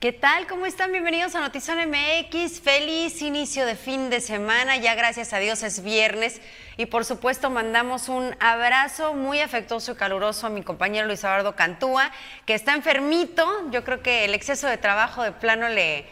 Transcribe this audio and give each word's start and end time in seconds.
¿Qué 0.00 0.12
tal? 0.12 0.46
¿Cómo 0.46 0.64
están? 0.64 0.92
Bienvenidos 0.92 1.34
a 1.34 1.40
Notizón 1.40 1.76
MX. 1.76 2.62
Feliz 2.62 3.20
inicio 3.20 3.66
de 3.66 3.76
fin 3.76 4.08
de 4.08 4.22
semana. 4.22 4.78
Ya 4.78 4.94
gracias 4.94 5.34
a 5.34 5.38
Dios 5.40 5.62
es 5.62 5.82
viernes. 5.82 6.40
Y 6.78 6.86
por 6.86 7.04
supuesto 7.04 7.50
mandamos 7.50 8.08
un 8.08 8.34
abrazo 8.40 9.12
muy 9.12 9.42
afectuoso 9.42 9.92
y 9.92 9.96
caluroso 9.96 10.46
a 10.46 10.48
mi 10.48 10.62
compañero 10.62 11.06
Luis 11.06 11.22
Eduardo 11.22 11.54
Cantúa, 11.54 12.12
que 12.46 12.54
está 12.54 12.72
enfermito. 12.72 13.46
Yo 13.72 13.84
creo 13.84 14.02
que 14.02 14.24
el 14.24 14.32
exceso 14.32 14.68
de 14.68 14.78
trabajo 14.78 15.22
de 15.22 15.32
plano 15.32 15.68
le, 15.68 16.06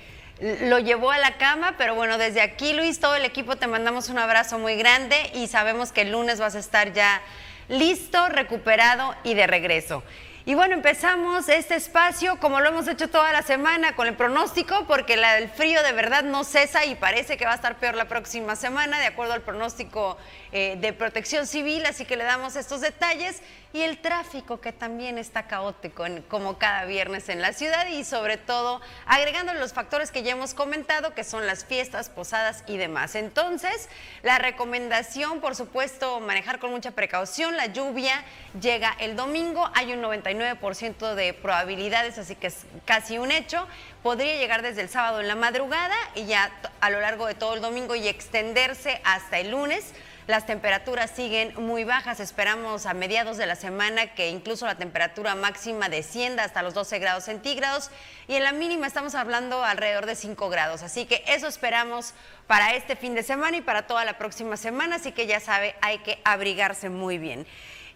lo 0.64 0.78
llevó 0.80 1.10
a 1.10 1.16
la 1.16 1.38
cama, 1.38 1.76
pero 1.78 1.94
bueno, 1.94 2.18
desde 2.18 2.42
aquí 2.42 2.74
Luis, 2.74 3.00
todo 3.00 3.16
el 3.16 3.24
equipo 3.24 3.56
te 3.56 3.68
mandamos 3.68 4.10
un 4.10 4.18
abrazo 4.18 4.58
muy 4.58 4.76
grande 4.76 5.16
y 5.32 5.46
sabemos 5.46 5.92
que 5.92 6.02
el 6.02 6.12
lunes 6.12 6.40
vas 6.40 6.56
a 6.56 6.58
estar 6.58 6.92
ya 6.92 7.22
listo, 7.70 8.28
recuperado 8.28 9.14
y 9.24 9.32
de 9.32 9.46
regreso. 9.46 10.02
Y 10.46 10.54
bueno, 10.54 10.74
empezamos 10.74 11.48
este 11.48 11.74
espacio 11.74 12.38
como 12.40 12.60
lo 12.60 12.68
hemos 12.68 12.88
hecho 12.88 13.08
toda 13.08 13.32
la 13.32 13.42
semana 13.42 13.94
con 13.94 14.06
el 14.06 14.14
pronóstico, 14.14 14.86
porque 14.86 15.14
el 15.14 15.48
frío 15.50 15.82
de 15.82 15.92
verdad 15.92 16.22
no 16.22 16.42
cesa 16.42 16.86
y 16.86 16.94
parece 16.94 17.36
que 17.36 17.44
va 17.44 17.52
a 17.52 17.56
estar 17.56 17.76
peor 17.76 17.94
la 17.94 18.06
próxima 18.06 18.56
semana, 18.56 18.98
de 18.98 19.06
acuerdo 19.06 19.34
al 19.34 19.42
pronóstico 19.42 20.16
eh, 20.52 20.76
de 20.80 20.92
protección 20.94 21.46
civil, 21.46 21.84
así 21.84 22.06
que 22.06 22.16
le 22.16 22.24
damos 22.24 22.56
estos 22.56 22.80
detalles 22.80 23.42
y 23.72 23.82
el 23.82 23.98
tráfico 23.98 24.60
que 24.60 24.72
también 24.72 25.18
está 25.18 25.46
caótico 25.46 26.04
como 26.28 26.58
cada 26.58 26.86
viernes 26.86 27.28
en 27.28 27.42
la 27.42 27.52
ciudad 27.52 27.86
y 27.88 28.04
sobre 28.04 28.38
todo 28.38 28.80
agregando 29.06 29.52
los 29.54 29.72
factores 29.72 30.10
que 30.10 30.22
ya 30.22 30.32
hemos 30.32 30.54
comentado 30.54 31.14
que 31.14 31.22
son 31.22 31.46
las 31.46 31.64
fiestas, 31.64 32.08
posadas 32.08 32.64
y 32.66 32.78
demás. 32.78 33.14
Entonces, 33.14 33.88
la 34.22 34.38
recomendación, 34.38 35.40
por 35.40 35.54
supuesto, 35.54 36.18
manejar 36.20 36.58
con 36.58 36.70
mucha 36.70 36.92
precaución, 36.92 37.56
la 37.56 37.66
lluvia 37.66 38.24
llega 38.60 38.96
el 39.00 39.16
domingo, 39.16 39.70
hay 39.74 39.92
un 39.92 40.02
99% 40.02 41.14
de 41.14 41.34
probabilidades, 41.34 42.18
así 42.18 42.34
que 42.34 42.46
es 42.48 42.64
casi 42.86 43.18
un 43.18 43.32
hecho. 43.32 43.66
Podría 44.02 44.36
llegar 44.36 44.62
desde 44.62 44.80
el 44.80 44.88
sábado 44.88 45.20
en 45.20 45.28
la 45.28 45.34
madrugada 45.34 45.96
y 46.14 46.24
ya 46.24 46.50
a 46.80 46.90
lo 46.90 47.00
largo 47.00 47.26
de 47.26 47.34
todo 47.34 47.54
el 47.54 47.60
domingo 47.60 47.94
y 47.94 48.08
extenderse 48.08 49.00
hasta 49.04 49.38
el 49.38 49.50
lunes. 49.50 49.92
Las 50.28 50.44
temperaturas 50.44 51.10
siguen 51.10 51.54
muy 51.56 51.84
bajas. 51.84 52.20
Esperamos 52.20 52.84
a 52.84 52.92
mediados 52.92 53.38
de 53.38 53.46
la 53.46 53.56
semana 53.56 54.08
que 54.08 54.28
incluso 54.28 54.66
la 54.66 54.74
temperatura 54.74 55.34
máxima 55.34 55.88
descienda 55.88 56.44
hasta 56.44 56.60
los 56.60 56.74
12 56.74 56.98
grados 56.98 57.24
centígrados 57.24 57.90
y 58.26 58.34
en 58.34 58.44
la 58.44 58.52
mínima 58.52 58.86
estamos 58.86 59.14
hablando 59.14 59.64
alrededor 59.64 60.04
de 60.04 60.14
5 60.14 60.50
grados. 60.50 60.82
Así 60.82 61.06
que 61.06 61.24
eso 61.28 61.46
esperamos 61.46 62.12
para 62.46 62.74
este 62.74 62.94
fin 62.94 63.14
de 63.14 63.22
semana 63.22 63.56
y 63.56 63.62
para 63.62 63.86
toda 63.86 64.04
la 64.04 64.18
próxima 64.18 64.58
semana. 64.58 64.96
Así 64.96 65.12
que 65.12 65.26
ya 65.26 65.40
sabe, 65.40 65.74
hay 65.80 66.00
que 66.00 66.20
abrigarse 66.24 66.90
muy 66.90 67.16
bien. 67.16 67.46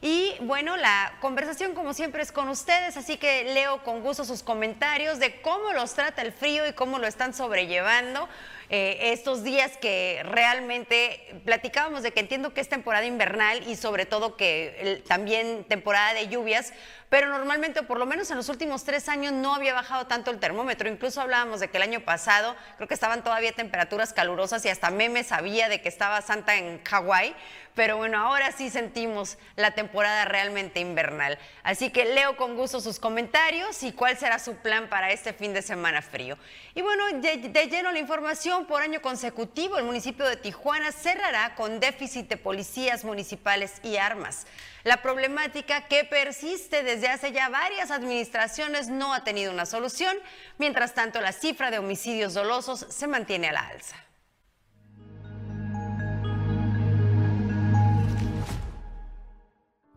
Y 0.05 0.35
bueno, 0.41 0.77
la 0.77 1.13
conversación 1.21 1.75
como 1.75 1.95
siempre 1.95 2.23
es 2.23 2.33
con 2.33 2.49
ustedes, 2.49 2.97
así 2.97 3.19
que 3.19 3.55
leo 3.55 3.85
con 3.85 4.01
gusto 4.01 4.25
sus 4.25 4.43
comentarios 4.43 5.21
de 5.21 5.41
cómo 5.43 5.73
los 5.73 5.95
trata 5.95 6.23
el 6.23 6.33
frío 6.33 6.67
y 6.67 6.73
cómo 6.73 6.99
lo 6.99 7.07
están 7.07 7.35
sobrellevando. 7.35 8.29
Eh, 8.75 9.13
estos 9.13 9.45
días 9.45 9.77
que 9.77 10.23
realmente 10.25 11.43
platicábamos 11.45 12.03
de 12.03 12.13
que 12.13 12.21
entiendo 12.21 12.55
que 12.55 12.63
es 12.63 12.71
temporada 12.71 13.05
invernal 13.05 13.69
y 13.69 13.77
sobre 13.77 14.07
todo 14.07 14.35
que 14.39 15.03
también 15.07 15.65
temporada 15.65 16.15
de 16.15 16.29
lluvias, 16.29 16.73
pero 17.11 17.29
normalmente, 17.29 17.83
por 17.83 17.99
lo 17.99 18.07
menos 18.07 18.31
en 18.31 18.39
los 18.39 18.49
últimos 18.49 18.85
tres 18.85 19.11
años, 19.11 19.35
no 19.35 19.55
había 19.55 19.75
bajado 19.75 20.07
tanto 20.07 20.31
el 20.31 20.39
termómetro. 20.39 20.89
Incluso 20.89 21.21
hablábamos 21.21 21.61
de 21.61 21.69
que 21.69 21.77
el 21.77 21.83
año 21.83 22.01
pasado 22.01 22.57
creo 22.79 22.89
que 22.89 22.95
estaban 22.95 23.23
todavía 23.23 23.53
temperaturas 23.53 24.15
calurosas 24.15 24.65
y 24.65 24.71
hasta 24.71 24.91
memes 24.91 25.27
sabía 25.27 25.69
de 25.69 25.83
que 25.83 25.91
estaba 25.91 26.23
Santa 26.23 26.57
en 26.57 26.83
Hawái, 26.83 27.37
pero 27.75 27.97
bueno, 27.97 28.19
ahora 28.19 28.53
sí 28.53 28.71
sentimos 28.71 29.39
la 29.57 29.73
temporada 29.73 30.25
realmente 30.25 30.81
invernal. 30.81 31.39
Así 31.63 31.91
que 31.91 32.05
leo 32.05 32.37
con 32.37 32.57
gusto 32.57 32.81
sus 32.81 32.99
comentarios 32.99 33.83
y 33.83 33.93
cuál 33.93 34.17
será 34.19 34.39
su 34.39 34.57
plan 34.57 34.89
para 34.89 35.11
este 35.11 35.33
fin 35.33 35.53
de 35.55 35.63
semana 35.63 36.03
frío. 36.03 36.37
Y 36.75 36.83
bueno, 36.83 37.05
de 37.13 37.67
lleno 37.69 37.93
la 37.93 37.99
información, 37.99 38.67
por 38.67 38.83
año 38.83 39.01
consecutivo 39.01 39.79
el 39.79 39.85
municipio 39.85 40.27
de 40.27 40.37
Tijuana 40.37 40.93
cerrará 40.93 41.55
con 41.55 41.81
déficit 41.81 42.29
de 42.29 42.37
policías 42.37 43.05
municipales 43.05 43.81
y 43.83 43.97
armas. 43.97 44.47
La 44.85 45.01
problemática 45.01 45.87
que 45.87 46.05
persiste 46.05 46.83
desde 46.83 47.09
hace 47.09 47.33
ya 47.33 47.49
varias 47.49 47.91
administraciones 47.91 48.89
no 48.89 49.15
ha 49.15 49.23
tenido 49.23 49.53
una 49.53 49.65
solución. 49.65 50.17
Mientras 50.59 50.95
tanto, 50.95 51.21
la 51.21 51.33
cifra 51.33 51.71
de 51.71 51.79
homicidios 51.79 52.35
dolosos 52.35 52.87
se 52.89 53.07
mantiene 53.07 53.49
a 53.49 53.53
la 53.53 53.67
alza. 53.69 53.97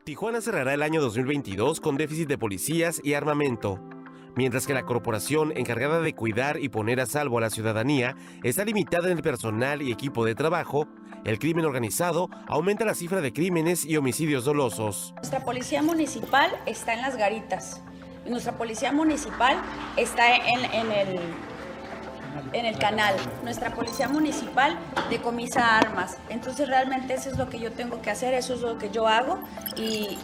Tijuana 0.05 0.39
cerrará 0.39 0.75
el 0.75 0.83
año 0.83 1.01
2022 1.01 1.81
con 1.81 1.97
déficit 1.97 2.27
de 2.27 2.37
policías 2.37 3.01
y 3.03 3.15
armamento 3.15 3.79
mientras 4.35 4.67
que 4.67 4.73
la 4.75 4.83
corporación 4.83 5.51
encargada 5.55 5.99
de 5.99 6.13
cuidar 6.13 6.59
y 6.59 6.69
poner 6.69 6.99
a 6.99 7.07
salvo 7.07 7.39
a 7.39 7.41
la 7.41 7.49
ciudadanía 7.49 8.15
está 8.43 8.63
limitada 8.65 9.09
en 9.09 9.17
el 9.17 9.23
personal 9.23 9.81
y 9.81 9.91
equipo 9.91 10.23
de 10.23 10.35
trabajo, 10.35 10.87
el 11.23 11.39
crimen 11.39 11.65
organizado 11.65 12.29
aumenta 12.45 12.85
la 12.85 12.93
cifra 12.93 13.19
de 13.19 13.33
crímenes 13.33 13.83
y 13.83 13.97
homicidios 13.97 14.45
dolosos. 14.45 15.13
Nuestra 15.15 15.43
policía 15.43 15.81
municipal 15.81 16.51
está 16.67 16.93
en 16.93 17.01
las 17.01 17.17
garitas. 17.17 17.81
Nuestra 18.27 18.57
policía 18.57 18.91
municipal 18.91 19.57
está 19.97 20.35
en, 20.35 20.91
el 20.91 21.19
en 22.53 22.65
el 22.65 22.77
canal. 22.77 23.15
Nuestra 23.43 23.71
policía 23.71 24.07
municipal 24.07 24.77
decomisa 25.09 25.77
armas. 25.77 26.17
Entonces 26.29 26.67
realmente 26.67 27.13
eso 27.13 27.29
es 27.29 27.37
lo 27.37 27.49
que 27.49 27.59
yo 27.59 27.71
tengo 27.71 28.01
que 28.01 28.11
hacer, 28.11 28.33
eso 28.33 28.53
es 28.53 28.61
lo 28.61 28.77
que 28.77 28.89
yo 28.89 29.07
hago 29.07 29.39
y 29.75 30.17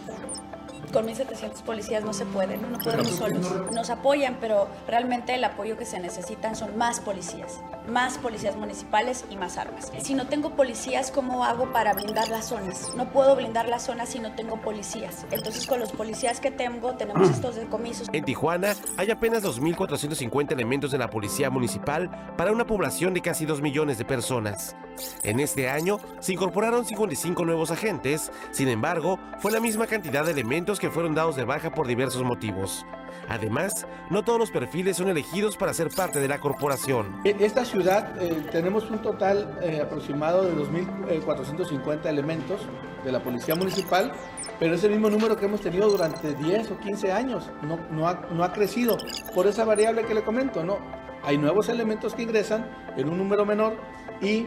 con 0.92 1.08
1.700 1.08 1.62
policías 1.64 2.04
no 2.04 2.14
se 2.14 2.26
puede, 2.26 2.58
no, 2.58 2.78
podemos 2.80 3.10
solos. 3.10 3.72
Nos 3.72 3.90
apoyan, 3.90 4.38
pero 4.40 4.68
realmente 4.88 5.34
el 5.36 5.44
apoyo 5.44 5.78
que 5.78 5.86
se 5.86 6.00
necesitan 6.00 6.56
son 6.56 6.78
más 6.78 7.00
policías, 7.00 7.62
más 7.88 8.18
policías 8.18 8.56
municipales 8.56 9.26
y 9.30 9.36
más 9.36 9.58
armas. 9.58 9.92
Si 10.02 10.14
no 10.14 10.28
tengo 10.28 10.52
policías, 10.52 11.12
¿cómo 11.12 11.44
hago 11.44 11.72
para 11.72 11.94
blindar 11.94 12.30
las 12.30 12.48
zonas? 12.48 12.94
No 12.96 13.12
puedo 13.12 13.36
blindar 13.36 13.68
las 13.68 13.84
zonas 13.84 14.10
si 14.10 14.20
no 14.20 14.34
tengo 14.34 14.62
policías. 14.62 15.26
Entonces 15.32 15.66
con 15.68 15.80
los 15.80 15.92
policías 15.92 16.40
que 16.40 16.52
tengo 16.52 16.94
tenemos 16.96 17.30
estos 17.30 17.56
decomisos. 17.56 18.08
En 18.14 18.26
Tijuana 18.26 18.76
hay 18.98 19.12
apenas 19.12 19.44
2.450 19.44 20.52
elementos 20.52 20.92
de 20.92 20.98
la 20.98 21.10
policía 21.10 21.50
municipal 21.50 22.10
para 22.38 22.52
una 22.52 22.66
población 22.66 23.14
de 23.14 23.22
casi 23.22 23.46
2 23.46 23.62
millones 23.62 23.98
de 23.98 24.06
personas. 24.06 24.76
En 25.24 25.40
este 25.40 25.70
año 25.70 26.00
se 26.20 26.34
incorporaron 26.34 26.86
55 26.86 27.46
nuevos 27.46 27.72
agentes, 27.72 28.32
sin 28.52 28.68
embargo, 28.68 29.20
fue 29.40 29.52
la 29.52 29.60
misma 29.60 29.88
cantidad 29.88 30.26
de 30.26 30.32
elementos 30.32 30.80
que 30.80 30.90
fueron 30.90 31.16
dados 31.16 31.36
de 31.36 31.44
baja 31.44 31.72
por 31.72 31.88
diversos 31.88 32.24
motivos. 32.24 32.86
Además, 33.28 33.86
no 34.10 34.24
todos 34.24 34.40
los 34.40 34.52
perfiles 34.52 34.98
son 34.98 35.10
elegidos 35.10 35.58
para 35.58 35.74
ser 35.74 35.90
parte 35.90 36.20
de 36.20 36.28
la 36.28 36.40
corporación. 36.40 37.22
En 37.24 37.42
esta 37.42 37.66
ciudad 37.66 38.22
eh, 38.22 38.46
tenemos 38.52 38.90
un 38.90 39.02
total 39.02 39.58
eh, 39.62 39.82
aproximado 39.82 40.44
de 40.44 40.54
2.450 40.56 42.06
elementos 42.08 42.62
de 43.04 43.12
la 43.12 43.22
Policía 43.22 43.56
Municipal, 43.56 44.12
pero 44.60 44.76
es 44.76 44.84
el 44.84 44.92
mismo 44.92 45.10
número 45.10 45.36
que 45.36 45.46
hemos 45.46 45.62
tenido 45.62 45.90
durante 45.90 46.34
10 46.34 46.72
o 46.72 46.78
15 46.80 47.12
años. 47.12 47.50
No, 47.62 48.08
ha, 48.08 48.28
no 48.32 48.44
ha 48.44 48.54
crecido 48.54 48.98
por 49.34 49.48
esa 49.48 49.66
variable 49.66 50.04
que 50.04 50.14
le 50.14 50.24
comento. 50.24 50.64
¿no? 50.64 50.78
Hay 51.24 51.38
nuevos 51.38 51.70
elementos 51.70 52.14
que 52.14 52.24
ingresan 52.24 52.70
en 52.98 53.10
un 53.10 53.18
número 53.18 53.46
menor 53.46 53.78
y 54.22 54.46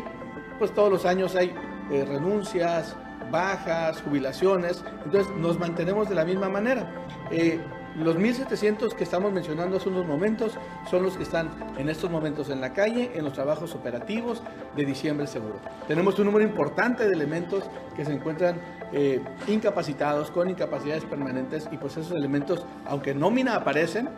pues 0.58 0.72
todos 0.72 0.90
los 0.90 1.04
años 1.04 1.34
hay 1.34 1.54
eh, 1.90 2.04
renuncias, 2.04 2.96
bajas, 3.30 4.02
jubilaciones, 4.02 4.84
entonces 5.04 5.34
nos 5.36 5.58
mantenemos 5.58 6.08
de 6.08 6.14
la 6.14 6.24
misma 6.24 6.48
manera. 6.48 6.90
Eh, 7.30 7.60
los 7.96 8.16
1.700 8.16 8.92
que 8.94 9.04
estamos 9.04 9.32
mencionando 9.32 9.76
hace 9.76 9.88
unos 9.88 10.04
momentos 10.04 10.58
son 10.90 11.04
los 11.04 11.16
que 11.16 11.22
están 11.22 11.48
en 11.78 11.88
estos 11.88 12.10
momentos 12.10 12.50
en 12.50 12.60
la 12.60 12.72
calle, 12.72 13.12
en 13.14 13.22
los 13.22 13.34
trabajos 13.34 13.72
operativos 13.74 14.42
de 14.74 14.84
diciembre 14.84 15.28
seguro. 15.28 15.60
Tenemos 15.86 16.18
un 16.18 16.26
número 16.26 16.44
importante 16.44 17.06
de 17.06 17.12
elementos 17.12 17.62
que 17.94 18.04
se 18.04 18.12
encuentran 18.12 18.60
eh, 18.92 19.20
incapacitados, 19.46 20.32
con 20.32 20.50
incapacidades 20.50 21.04
permanentes, 21.04 21.68
y 21.70 21.76
pues 21.76 21.96
esos 21.96 22.16
elementos, 22.16 22.66
aunque 22.84 23.14
nómina 23.14 23.54
aparecen, 23.54 24.08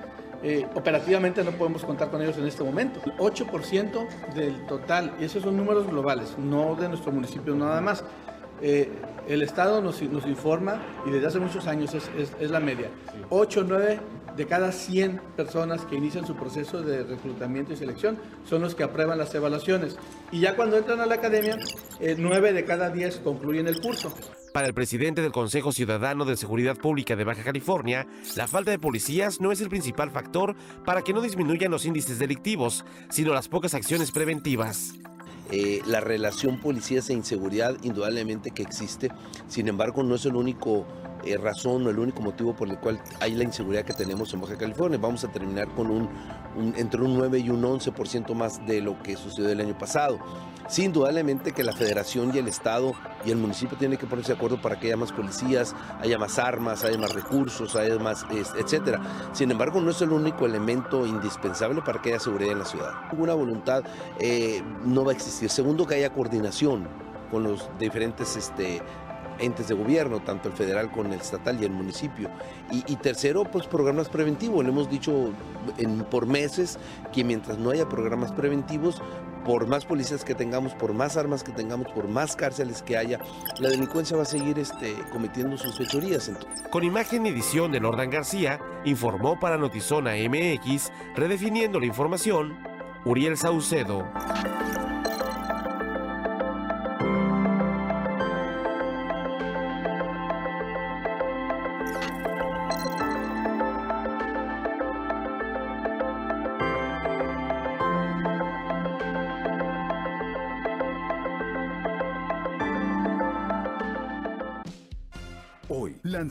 eh, 0.42 0.66
operativamente 0.74 1.42
no 1.42 1.53
podemos 1.53 1.84
contar 1.84 2.10
con 2.10 2.22
ellos 2.22 2.36
en 2.38 2.47
este 2.47 2.62
momento. 2.62 3.00
El 3.04 3.12
8% 3.16 4.34
del 4.34 4.66
total, 4.66 5.15
y 5.21 5.24
esos 5.24 5.42
son 5.42 5.56
números 5.56 5.86
globales, 5.86 6.36
no 6.38 6.74
de 6.74 6.88
nuestro 6.88 7.12
municipio 7.12 7.54
nada 7.54 7.80
más, 7.80 8.04
eh, 8.62 8.91
el 9.28 9.42
Estado 9.42 9.83
nos, 9.83 10.00
informa, 10.03 10.80
y 11.04 11.10
desde 11.10 11.27
hace 11.27 11.41
muchos 11.41 11.66
años 11.66 11.94
es, 11.94 12.50
la 12.50 12.60
media, 12.60 12.88
8 13.28 13.60
o 13.60 13.65
9 13.65 14.00
de 14.36 14.47
cada 14.47 14.71
100 14.71 15.21
personas 15.36 15.84
que 15.84 15.97
inician 15.97 16.27
su 16.27 16.36
proceso 16.36 16.82
de 16.82 17.03
reclutamiento 17.03 17.72
y 17.72 17.77
selección 17.77 18.18
son 18.44 18.62
los 18.62 18.74
que 18.74 18.84
aprueban 18.84 19.18
las 19.18 19.34
evaluaciones. 19.34 19.97
Y 20.30 20.41
ya 20.41 20.54
cuando 20.56 20.77
entran 20.77 21.00
a 21.00 21.06
la 21.06 21.16
academia, 21.16 21.59
9 22.00 22.48
eh, 22.48 22.53
de 22.53 22.65
cada 22.65 22.91
10 22.91 23.18
concluyen 23.18 23.66
el 23.66 23.80
curso. 23.80 24.15
Para 24.56 24.68
el 24.68 24.72
presidente 24.72 25.20
del 25.20 25.32
Consejo 25.32 25.70
Ciudadano 25.70 26.24
de 26.24 26.34
Seguridad 26.34 26.78
Pública 26.78 27.14
de 27.14 27.24
Baja 27.24 27.42
California, 27.42 28.06
la 28.36 28.48
falta 28.48 28.70
de 28.70 28.78
policías 28.78 29.38
no 29.38 29.53
es 29.53 29.60
el 29.60 29.68
principal 29.68 30.10
factor 30.10 30.56
para 30.86 31.03
que 31.03 31.12
no 31.12 31.20
disminuyan 31.20 31.70
los 31.70 31.84
índices 31.84 32.18
delictivos, 32.18 32.82
sino 33.10 33.34
las 33.34 33.48
pocas 33.48 33.74
acciones 33.74 34.12
preventivas. 34.12 34.94
Eh, 35.50 35.82
la 35.84 36.00
relación 36.00 36.58
policías 36.58 37.10
e 37.10 37.12
inseguridad 37.12 37.76
indudablemente 37.82 38.50
que 38.50 38.62
existe, 38.62 39.10
sin 39.47 39.68
embargo 39.68 40.03
no 40.03 40.14
es 40.14 40.24
el 40.24 40.34
único 40.34 40.86
eh, 41.26 41.36
razón 41.36 41.86
o 41.86 41.91
el 41.91 41.98
único 41.98 42.22
motivo 42.22 42.56
por 42.56 42.70
el 42.70 42.78
cual 42.78 42.98
hay 43.20 43.34
la 43.34 43.44
inseguridad 43.44 43.84
que 43.84 43.92
tenemos 43.92 44.32
en 44.32 44.41
Baja 44.41 44.56
California. 44.56 44.98
Vamos 44.98 45.22
a 45.24 45.30
terminar 45.30 45.68
con 45.74 45.91
un, 45.91 46.08
entre 46.76 47.03
un 47.03 47.16
9 47.16 47.38
y 47.38 47.50
un 47.50 47.62
11% 47.62 48.34
más 48.34 48.64
de 48.66 48.80
lo 48.80 49.00
que 49.03 49.16
sucedió 49.16 49.50
el 49.50 49.60
año 49.60 49.76
pasado. 49.76 50.18
Sí, 50.68 50.84
indudablemente 50.84 51.53
que 51.53 51.62
la 51.62 51.72
federación 51.72 52.34
y 52.34 52.38
el 52.38 52.48
Estado 52.48 52.92
y 53.24 53.30
el 53.30 53.36
municipio 53.36 53.78
tienen 53.78 53.98
que 53.98 54.06
ponerse 54.06 54.32
de 54.32 54.36
acuerdo 54.36 54.60
para 54.60 54.78
que 54.80 54.88
haya 54.88 54.97
más 54.97 55.12
policías, 55.12 55.76
haya 56.00 56.18
más 56.18 56.41
armas, 56.41 56.82
haya 56.82 56.98
más 56.98 57.14
recursos, 57.14 57.76
haya 57.76 57.97
más, 57.98 58.26
etcétera. 58.30 59.00
Sin 59.32 59.50
embargo, 59.53 59.80
no 59.80 59.91
es 59.91 60.03
el 60.03 60.10
único 60.10 60.44
elemento 60.44 61.06
indispensable 61.06 61.82
para 61.82 62.03
que 62.03 62.10
haya 62.10 62.20
seguridad 62.20 62.53
en 62.53 62.58
la 62.58 62.64
ciudad. 62.64 62.92
Una 63.16 63.34
voluntad 63.34 63.84
eh, 64.18 64.60
no 64.84 65.04
va 65.04 65.12
a 65.12 65.14
existir. 65.14 65.50
Segundo, 65.50 65.86
que 65.86 65.94
haya 65.94 66.12
coordinación 66.12 66.88
con 67.30 67.44
los 67.44 67.68
diferentes 67.78 68.36
este, 68.36 68.82
entes 69.38 69.68
de 69.68 69.74
gobierno, 69.74 70.21
tanto 70.21 70.48
el 70.48 70.54
federal 70.54 70.91
con 70.91 71.06
el 71.12 71.21
estatal 71.21 71.60
y 71.60 71.65
el 71.65 71.72
municipio. 71.72 72.30
Y, 72.71 72.97
tercero, 72.97 73.44
pues 73.44 73.66
programas 73.66 74.09
preventivos. 74.09 74.65
Le 74.65 74.71
hemos 74.71 74.91
dicho 74.91 75.33
por 76.10 76.27
meses 76.27 76.78
que 77.12 77.24
mientras 77.24 77.59
no 77.59 77.71
haya 77.71 77.88
programas 77.88 78.33
preventivos, 78.33 79.03
por 79.44 79.68
más 79.68 79.84
policías 79.84 80.24
que 80.24 80.34
tengamos, 80.34 80.74
por 80.74 80.92
más 80.92 81.16
armas 81.16 81.44
que 81.44 81.53
tengamos, 81.53 81.86
por 81.92 82.09
más 82.09 82.34
cárceles 82.34 82.83
que 82.83 82.97
haya, 82.97 83.21
la 83.60 83.68
delincuencia 83.68 84.16
va 84.16 84.24
a 84.24 84.27
seguir 84.27 84.59
este, 84.59 84.97
cometiendo 85.12 85.56
sus 85.56 85.78
fechorías. 85.78 86.30
Con 86.71 86.82
imagen 86.82 87.27
y 87.27 87.28
edición 87.28 87.71
de 87.71 87.78
Lordan 87.78 88.10
García, 88.10 88.59
informó 88.84 89.39
para 89.39 89.56
Notizona 89.56 90.15
MX, 90.15 90.91
redefiniendo 91.15 91.78
la 91.78 91.86
información, 91.86 92.59
Uriel 93.04 93.36
Saucedo. 93.36 94.04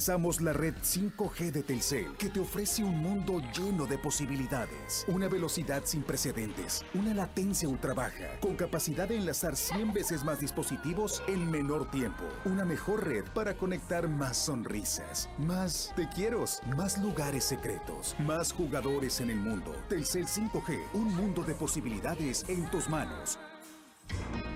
La 0.07 0.53
red 0.53 0.75
5G 0.75 1.51
de 1.51 1.63
Telcel, 1.63 2.15
que 2.17 2.29
te 2.29 2.39
ofrece 2.39 2.83
un 2.83 2.95
mundo 2.95 3.41
lleno 3.57 3.87
de 3.87 3.97
posibilidades, 3.97 5.03
una 5.07 5.27
velocidad 5.27 5.81
sin 5.85 6.03
precedentes, 6.03 6.85
una 6.93 7.11
latencia 7.15 7.67
ultra 7.67 7.95
baja, 7.95 8.39
con 8.39 8.55
capacidad 8.55 9.07
de 9.07 9.17
enlazar 9.17 9.55
100 9.55 9.93
veces 9.93 10.23
más 10.23 10.39
dispositivos 10.39 11.23
en 11.27 11.49
menor 11.49 11.89
tiempo, 11.89 12.23
una 12.45 12.65
mejor 12.65 13.03
red 13.03 13.23
para 13.33 13.57
conectar 13.57 14.07
más 14.07 14.37
sonrisas, 14.37 15.27
más 15.39 15.91
te 15.95 16.07
quiero, 16.09 16.45
más 16.77 16.99
lugares 16.99 17.43
secretos, 17.43 18.15
más 18.19 18.53
jugadores 18.53 19.21
en 19.21 19.31
el 19.31 19.37
mundo. 19.37 19.75
Telcel 19.89 20.27
5G, 20.27 20.77
un 20.93 21.15
mundo 21.15 21.41
de 21.43 21.55
posibilidades 21.55 22.45
en 22.47 22.69
tus 22.69 22.87
manos. 22.89 23.39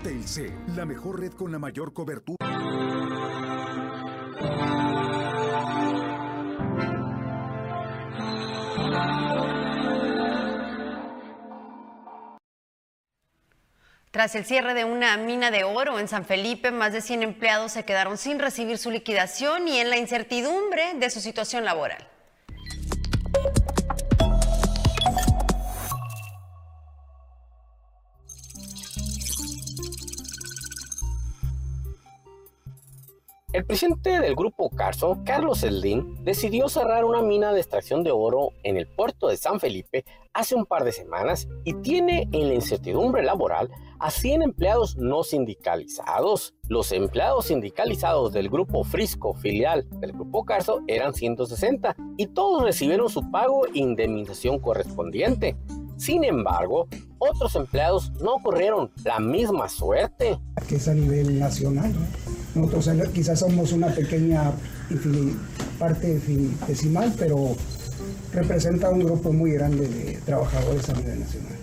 Telcel, 0.04 0.54
la 0.76 0.86
mejor 0.86 1.20
red 1.22 1.32
con 1.34 1.52
la 1.52 1.58
mayor 1.58 1.92
cobertura. 1.92 2.38
Tras 14.20 14.36
el 14.36 14.44
cierre 14.44 14.74
de 14.74 14.84
una 14.84 15.16
mina 15.16 15.50
de 15.50 15.64
oro 15.64 15.98
en 15.98 16.10
San 16.10 16.26
Felipe, 16.26 16.72
más 16.72 16.92
de 16.92 17.00
100 17.00 17.24
empleados 17.24 17.72
se 17.72 17.86
quedaron 17.86 18.18
sin 18.18 18.38
recibir 18.38 18.78
su 18.78 18.92
liquidación 18.92 19.66
y 19.70 19.80
en 19.80 19.90
la 19.90 19.96
incertidumbre 19.96 20.94
de 20.96 21.10
su 21.10 21.22
situación 21.22 21.64
laboral. 21.64 22.06
Presidente 33.70 34.20
del 34.20 34.34
grupo 34.34 34.72
Carso, 34.72 35.20
Carlos 35.24 35.60
Slim, 35.60 36.16
decidió 36.24 36.70
cerrar 36.70 37.06
una 37.06 37.22
mina 37.22 37.54
de 37.54 37.60
extracción 37.60 38.04
de 38.04 38.10
oro 38.10 38.50
en 38.64 38.78
el 38.78 38.88
puerto 38.88 39.28
de 39.28 39.38
San 39.38 39.60
Felipe 39.60 40.06
hace 40.34 40.56
un 40.56 40.66
par 40.66 40.84
de 40.84 40.92
semanas 40.92 41.48
y 41.66 41.76
tiene 41.76 42.28
en 42.32 42.48
la 42.48 42.56
incertidumbre 42.56 43.22
laboral 43.22 43.70
a 44.00 44.10
100 44.10 44.42
empleados 44.42 44.98
no 44.98 45.22
sindicalizados. 45.22 46.56
Los 46.68 46.92
empleados 46.92 47.46
sindicalizados 47.46 48.34
del 48.34 48.50
grupo 48.50 48.84
Frisco, 48.84 49.36
filial 49.36 49.88
del 50.00 50.14
grupo 50.14 50.46
Carso, 50.46 50.82
eran 50.88 51.14
160 51.14 51.96
y 52.18 52.26
todos 52.26 52.64
recibieron 52.64 53.08
su 53.08 53.30
pago 53.30 53.68
e 53.68 53.78
indemnización 53.78 54.58
correspondiente. 54.58 55.56
Sin 55.96 56.24
embargo, 56.24 56.88
otros 57.20 57.56
empleados 57.56 58.12
no 58.14 58.38
corrieron 58.42 58.90
la 59.04 59.20
misma 59.20 59.70
suerte. 59.70 60.40
Que 60.68 60.78
es 60.78 60.88
a 60.88 60.96
nivel 60.96 61.38
nacional. 61.38 61.94
Nosotros 62.56 63.10
quizás 63.14 63.40
somos 63.40 63.72
una 63.72 63.88
pequeña 63.88 64.52
parte 65.78 66.20
decimal, 66.68 67.14
pero 67.18 67.56
representa 68.34 68.90
un 68.90 69.00
grupo 69.04 69.32
muy 69.32 69.52
grande 69.52 69.88
de 69.88 70.20
trabajadores 70.26 70.90
a 70.90 70.94
nivel 70.94 71.20
nacional. 71.20 71.54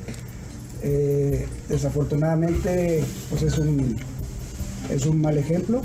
Eh, 0.82 1.46
desafortunadamente, 1.68 3.02
pues 3.30 3.42
es 3.42 3.58
un, 3.58 3.96
es 4.90 5.06
un 5.06 5.20
mal 5.20 5.36
ejemplo. 5.38 5.82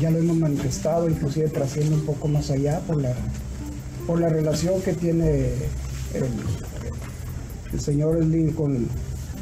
Ya 0.00 0.10
lo 0.10 0.18
hemos 0.18 0.36
manifestado, 0.36 1.08
inclusive 1.08 1.48
trasciende 1.48 1.96
un 1.96 2.06
poco 2.06 2.28
más 2.28 2.50
allá 2.50 2.80
por 2.86 3.02
la, 3.02 3.12
por 4.06 4.20
la 4.20 4.28
relación 4.28 4.80
que 4.80 4.92
tiene 4.92 5.48
el, 7.72 7.80
señor 7.80 8.22
Slim 8.22 8.52
con, 8.52 8.86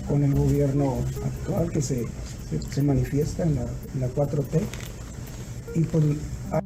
con, 0.09 0.25
el 0.25 0.35
gobierno 0.35 0.97
actual 1.25 1.71
que 1.71 1.83
se, 1.83 2.07
se, 2.71 2.83
manifiesta 2.83 3.43
en 3.45 3.57
la, 3.57 3.63
en 3.63 4.01
la 4.01 4.09
4T. 4.09 4.61
Y 5.75 5.85
pues, 5.85 6.05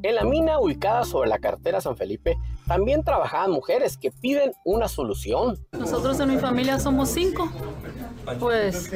en 0.02 0.14
la 0.14 0.24
mina 0.24 0.58
ubicada 0.58 1.04
sobre 1.04 1.28
la 1.28 1.38
carretera 1.38 1.80
San 1.80 1.96
Felipe 1.96 2.36
también 2.66 3.02
trabajaban 3.02 3.50
mujeres 3.50 3.96
que 3.96 4.10
piden 4.10 4.52
una 4.64 4.88
solución. 4.88 5.58
Nosotros 5.72 6.18
en 6.20 6.30
mi 6.30 6.38
familia 6.38 6.78
somos 6.78 7.10
cinco, 7.10 7.50
pues 8.38 8.90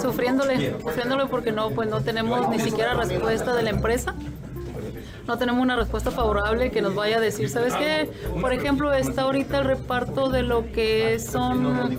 sufriéndole, 0.00 0.78
sufriéndole 0.80 1.26
porque 1.26 1.52
no, 1.52 1.70
pues 1.70 1.88
no 1.88 2.02
tenemos 2.02 2.48
ni 2.48 2.60
siquiera 2.60 2.94
respuesta 2.94 3.54
de 3.54 3.62
la 3.62 3.70
empresa. 3.70 4.14
No 5.26 5.38
tenemos 5.38 5.62
una 5.62 5.76
respuesta 5.76 6.10
favorable 6.10 6.70
que 6.70 6.82
nos 6.82 6.94
vaya 6.94 7.18
a 7.18 7.20
decir, 7.20 7.48
¿sabes 7.48 7.74
qué? 7.74 8.10
Por 8.40 8.52
ejemplo, 8.52 8.92
está 8.92 9.22
ahorita 9.22 9.58
el 9.58 9.64
reparto 9.64 10.28
de 10.28 10.42
lo 10.42 10.70
que 10.72 11.18
son 11.18 11.98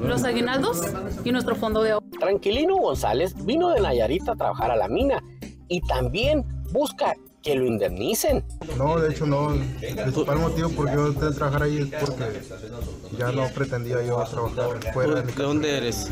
los 0.00 0.24
aguinaldos 0.24 0.82
y 1.24 1.32
nuestro 1.32 1.54
fondo 1.54 1.82
de 1.82 1.92
ahorro. 1.92 2.07
Tranquilino 2.18 2.76
González 2.76 3.34
vino 3.44 3.70
de 3.70 3.80
Nayarit 3.80 4.28
a 4.28 4.34
trabajar 4.34 4.70
a 4.70 4.76
la 4.76 4.88
mina 4.88 5.22
y 5.68 5.80
también 5.82 6.44
busca 6.72 7.14
que 7.42 7.54
lo 7.54 7.64
indemnicen. 7.64 8.44
No, 8.76 8.98
de 8.98 9.10
hecho 9.10 9.26
no. 9.26 9.52
El 9.52 9.94
principal 9.94 10.38
motivo 10.38 10.70
por 10.70 10.86
qué 10.86 10.94
yo 10.94 11.12
de 11.12 11.34
trabajar 11.34 11.62
ahí 11.62 11.78
es 11.78 12.04
porque 12.04 12.24
ya 13.16 13.32
no 13.32 13.48
pretendía 13.54 14.02
yo 14.02 14.22
trabajar 14.24 14.92
fuera 14.92 15.22
de 15.22 15.32
dónde 15.32 15.78
eres? 15.78 16.08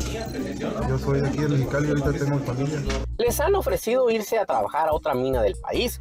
Yo 0.87 0.97
soy 0.97 1.21
de 1.21 1.27
aquí 1.27 1.39
de 1.39 1.49
Mexicali 1.49 1.87
y 1.87 1.89
ahorita 1.89 2.13
tengo 2.13 2.39
familia. 2.39 2.81
Les 3.17 3.39
han 3.39 3.55
ofrecido 3.55 4.09
irse 4.09 4.37
a 4.37 4.45
trabajar 4.45 4.87
a 4.87 4.93
otra 4.93 5.13
mina 5.13 5.41
del 5.41 5.55
país, 5.55 5.99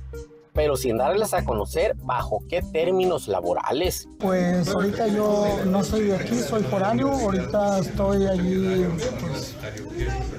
pero 0.57 0.75
sin 0.75 0.97
darles 0.97 1.35
a 1.35 1.45
conocer 1.45 1.95
bajo 2.03 2.43
qué 2.49 2.63
términos 2.63 3.29
laborales. 3.29 4.09
Pues 4.19 4.67
ahorita 4.69 5.07
yo 5.09 5.47
no 5.67 5.85
soy 5.85 6.05
de 6.05 6.17
aquí, 6.17 6.41
soy 6.41 6.63
foráneo, 6.65 7.13
ahorita 7.13 7.81
estoy 7.81 8.27
allí 8.27 8.87
pues, 9.21 9.55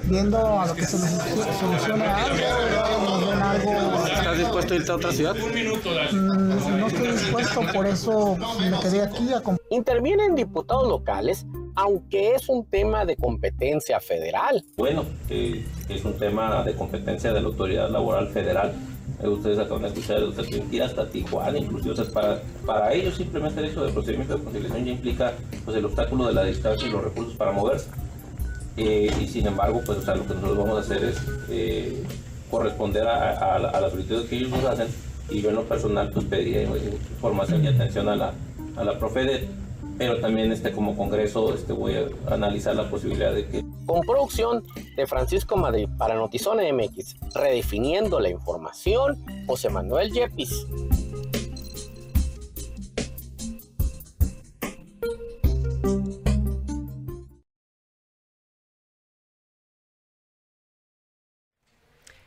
viendo 0.04 0.60
a 0.60 0.66
lo 0.66 0.74
que 0.74 0.84
se 0.84 0.98
nos 0.98 1.08
soluciona 1.60 2.24
algo, 2.24 4.06
¿Estás 4.06 4.38
dispuesto 4.38 4.74
a 4.74 4.76
irte 4.76 4.90
a 4.90 4.94
otra 4.96 5.12
ciudad? 5.12 5.36
Mm, 5.36 6.80
no 6.80 6.86
estoy 6.88 7.12
dispuesto, 7.12 7.60
por 7.72 7.86
eso 7.86 8.36
me 8.58 8.78
quedé 8.80 9.02
aquí 9.02 9.32
a 9.32 9.42
Intervienen 9.70 10.34
diputados 10.34 10.88
locales 10.88 11.46
aunque 11.76 12.34
es 12.34 12.48
un 12.48 12.66
tema 12.66 13.04
de 13.04 13.14
competencia 13.14 14.00
federal. 14.00 14.64
Bueno, 14.76 15.04
eh, 15.30 15.64
es 15.88 16.04
un 16.04 16.18
tema 16.18 16.64
de 16.64 16.74
competencia 16.74 17.32
de 17.32 17.40
la 17.40 17.46
Autoridad 17.46 17.88
Laboral 17.88 18.26
Federal 18.28 18.74
ustedes 19.22 19.58
acaban 19.58 19.82
de 19.82 19.88
escuchar, 19.88 20.22
usted 20.22 20.44
tiene 20.44 20.70
que 20.70 20.82
hasta 20.82 21.08
Tijuana, 21.08 21.58
inclusive, 21.58 21.92
o 21.92 21.96
sea, 21.96 22.04
para, 22.12 22.40
para 22.64 22.92
ellos 22.92 23.16
simplemente 23.16 23.60
el 23.60 23.66
hecho 23.66 23.84
del 23.84 23.92
procedimiento 23.92 24.36
de 24.36 24.44
conciliación 24.44 24.84
ya 24.84 24.92
implica 24.92 25.32
pues, 25.64 25.76
el 25.76 25.84
obstáculo 25.84 26.26
de 26.26 26.34
la 26.34 26.44
distancia 26.44 26.88
y 26.88 26.90
los 26.90 27.04
recursos 27.04 27.34
para 27.34 27.52
moverse. 27.52 27.88
Eh, 28.76 29.10
y 29.20 29.26
sin 29.26 29.46
embargo, 29.46 29.82
pues, 29.84 29.98
o 29.98 30.02
sea, 30.02 30.14
lo 30.14 30.22
que 30.22 30.34
nosotros 30.34 30.58
vamos 30.58 30.76
a 30.76 30.80
hacer 30.80 31.04
es 31.04 31.16
eh, 31.50 32.04
corresponder 32.50 33.06
a, 33.06 33.56
a, 33.56 33.80
las 33.80 33.90
solicitudes 33.90 34.28
que 34.28 34.36
ellos 34.36 34.50
nos 34.50 34.64
hacen. 34.64 34.86
Y 35.30 35.42
yo 35.42 35.50
en 35.50 35.56
lo 35.56 35.64
personal 35.64 36.10
pues 36.10 36.24
pediría 36.24 36.62
información 36.62 37.62
y 37.62 37.66
atención 37.66 38.08
a 38.08 38.16
la, 38.16 38.32
a 38.76 38.84
la 38.84 38.98
pero 39.98 40.20
también 40.20 40.52
este, 40.52 40.70
como 40.70 40.96
Congreso 40.96 41.52
este, 41.52 41.72
voy 41.72 41.94
a 41.94 42.34
analizar 42.34 42.74
la 42.76 42.88
posibilidad 42.88 43.34
de 43.34 43.46
que 43.46 43.64
con 43.88 44.02
producción 44.02 44.62
de 44.96 45.06
Francisco 45.06 45.56
Madrid 45.56 45.88
para 45.96 46.14
Notizona 46.14 46.62
MX, 46.70 47.16
redefiniendo 47.34 48.20
la 48.20 48.28
información, 48.28 49.24
José 49.46 49.70
Manuel 49.70 50.12
Yepis. 50.12 50.66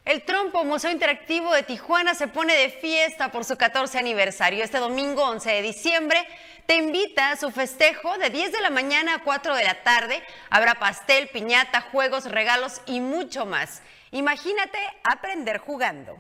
El 0.04 0.26
Trompo 0.26 0.66
Museo 0.66 0.92
Interactivo 0.92 1.54
de 1.54 1.64
Tijuana 1.64 2.16
se 2.16 2.28
pone 2.28 2.54
de 2.56 2.70
fiesta 2.70 3.32
por 3.32 3.46
su 3.46 3.56
14 3.56 4.00
aniversario. 4.00 4.64
Este 4.64 4.80
domingo 4.80 5.24
11 5.24 5.50
de 5.52 5.62
diciembre 5.62 6.18
te 6.66 6.76
invita 6.76 7.32
a 7.32 7.38
su 7.38 7.52
festejo 7.52 8.18
de 8.18 8.30
10 8.30 8.52
de 8.52 8.62
la 8.62 8.70
mañana 8.70 9.16
a 9.16 9.24
4 9.24 9.56
de 9.56 9.64
la 9.64 9.84
tarde. 9.84 10.24
Habrá 10.50 10.76
pastel, 10.76 11.30
piñata, 11.30 11.82
juegos, 11.82 12.26
regalos 12.26 12.82
y 12.86 13.00
mucho 13.00 13.46
más. 13.46 13.82
Imagínate 14.12 14.78
aprender 15.04 15.58
jugando. 15.58 16.18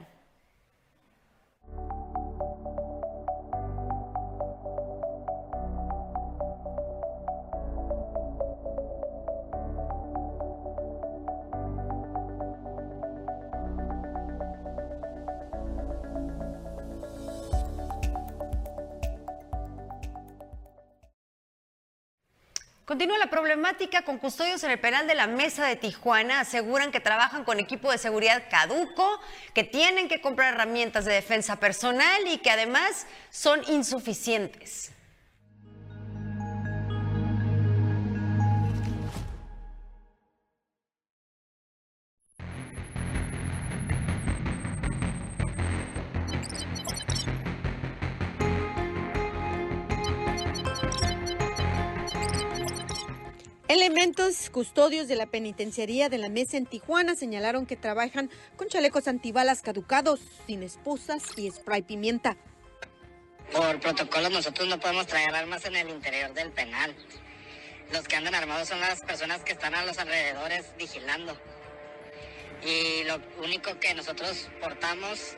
Continúa 22.91 23.17
la 23.17 23.29
problemática 23.29 24.01
con 24.01 24.17
custodios 24.17 24.65
en 24.65 24.71
el 24.71 24.77
penal 24.77 25.07
de 25.07 25.15
la 25.15 25.25
Mesa 25.25 25.65
de 25.65 25.77
Tijuana. 25.77 26.41
Aseguran 26.41 26.91
que 26.91 27.00
trabajan 27.00 27.45
con 27.45 27.57
equipo 27.57 27.89
de 27.89 27.98
seguridad 27.98 28.43
caduco, 28.50 29.17
que 29.53 29.63
tienen 29.63 30.10
que 30.10 30.19
comprar 30.19 30.53
herramientas 30.53 31.05
de 31.05 31.13
defensa 31.13 31.57
personal 31.57 32.21
y 32.27 32.39
que 32.39 32.51
además 32.51 33.07
son 33.29 33.62
insuficientes. 33.69 34.91
Elementos 54.12 54.50
custodios 54.50 55.08
de 55.08 55.15
la 55.15 55.25
penitenciaría 55.25 56.10
de 56.10 56.18
la 56.18 56.27
mesa 56.27 56.58
en 56.58 56.65
Tijuana 56.65 57.15
señalaron 57.15 57.65
que 57.65 57.77
trabajan 57.77 58.30
con 58.58 58.68
chalecos 58.68 59.08
antibalas 59.08 59.62
caducados, 59.62 60.20
sin 60.46 60.63
esposas 60.63 61.24
y 61.38 61.50
spray 61.50 61.82
pimienta. 61.82 62.36
Por 63.53 63.80
protocolo 63.80 64.30
nosotros 64.30 64.68
no 64.68 64.82
podemos 64.82 65.08
traer 65.08 65.34
armas 65.34 65.63
en 65.63 65.77
el 65.77 65.88
interior 65.88 66.34
del 66.34 66.51
penal. 66.51 66.94
Los 67.94 68.06
que 68.06 68.18
andan 68.18 68.36
armados 68.36 68.68
son 68.68 68.82
las 68.82 69.00
personas 69.00 69.46
que 69.46 69.53
están 69.53 69.75
a 69.75 69.86
los 69.86 69.98
alrededores 69.98 70.65
vigilando. 70.77 71.39
Y 72.65 73.06
lo 73.06 73.18
único 73.41 73.80
que 73.80 73.94
nosotros 73.94 74.50
portamos 74.60 75.38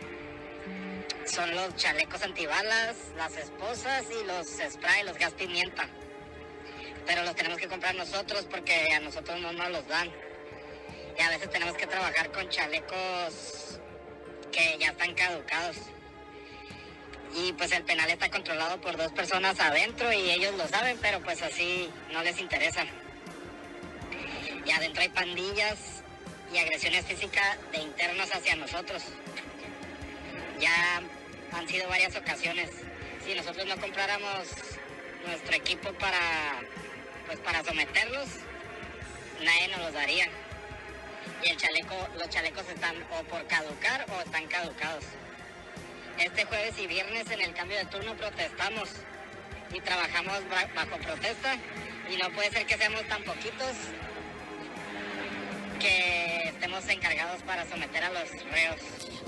son 1.26 1.54
los 1.54 1.76
chalecos 1.76 2.24
antibalas, 2.24 2.96
las 3.18 3.38
esposas 3.38 4.06
y 4.10 4.26
los 4.26 4.48
spray, 4.48 5.04
los 5.04 5.20
gas 5.20 5.34
pimienta 5.34 5.88
pero 7.06 7.24
los 7.24 7.36
tenemos 7.36 7.58
que 7.58 7.68
comprar 7.68 7.96
nosotros 7.96 8.46
porque 8.50 8.94
a 8.94 9.00
nosotros 9.00 9.40
no 9.40 9.52
nos 9.54 9.70
los 9.70 9.88
dan. 9.88 10.12
Y 11.18 11.22
a 11.22 11.30
veces 11.30 11.50
tenemos 11.50 11.76
que 11.78 11.88
trabajar 11.88 12.32
con 12.32 12.50
chalecos 12.50 13.80
que 14.52 14.78
ya 14.80 14.90
están 14.90 15.14
caducados. 15.14 15.78
Y 17.36 17.54
pues 17.54 17.72
el 17.72 17.84
penal 17.84 18.10
está 18.10 18.30
controlado 18.30 18.80
por 18.80 18.96
dos 18.96 19.12
personas 19.12 19.60
adentro 19.60 20.12
y 20.14 20.32
ellos 20.32 20.54
lo 20.56 20.68
saben, 20.68 20.98
pero 21.02 21.20
pues 21.22 21.42
así 21.42 21.90
no 22.12 22.22
les 22.24 22.40
interesa. 22.40 22.86
Y 24.66 24.72
adentro 24.72 25.02
hay 25.02 25.10
pandillas 25.10 26.04
y 26.54 26.58
agresiones 26.60 27.06
físicas 27.06 27.58
de 27.72 27.80
internos 27.80 28.30
hacia 28.34 28.56
nosotros. 28.56 29.04
Ya 30.60 31.02
han 31.52 31.68
sido 31.68 31.90
varias 31.90 32.16
ocasiones. 32.16 32.70
Si 33.26 33.34
nosotros 33.34 33.66
no 33.66 33.78
compráramos 33.78 34.48
nuestro 35.26 35.56
equipo 35.56 35.92
para 35.94 36.62
pues 37.34 37.46
para 37.46 37.64
someterlos, 37.64 38.28
nadie 39.44 39.68
nos 39.70 39.80
los 39.80 39.94
daría. 39.94 40.28
Y 41.44 41.50
el 41.50 41.58
chaleco, 41.58 42.08
los 42.20 42.30
chalecos 42.30 42.68
están 42.70 42.96
o 43.12 43.24
por 43.24 43.46
caducar 43.48 44.06
o 44.10 44.22
están 44.22 44.46
caducados. 44.48 45.04
Este 46.20 46.46
jueves 46.46 46.78
y 46.78 46.86
viernes 46.86 47.30
en 47.32 47.42
el 47.42 47.54
cambio 47.56 47.78
de 47.78 47.86
turno 47.86 48.16
protestamos 48.16 48.90
y 49.74 49.80
trabajamos 49.82 50.42
bajo 50.76 50.98
protesta 50.98 51.58
y 52.08 52.18
no 52.18 52.30
puede 52.34 52.52
ser 52.52 52.68
que 52.68 52.78
seamos 52.78 53.04
tan 53.08 53.24
poquitos 53.24 53.74
que 55.80 56.43
estemos 56.64 56.88
encargados 56.88 57.42
para 57.42 57.68
someter 57.68 58.06
a 58.06 58.10
los 58.10 58.30
reos. 58.32 58.78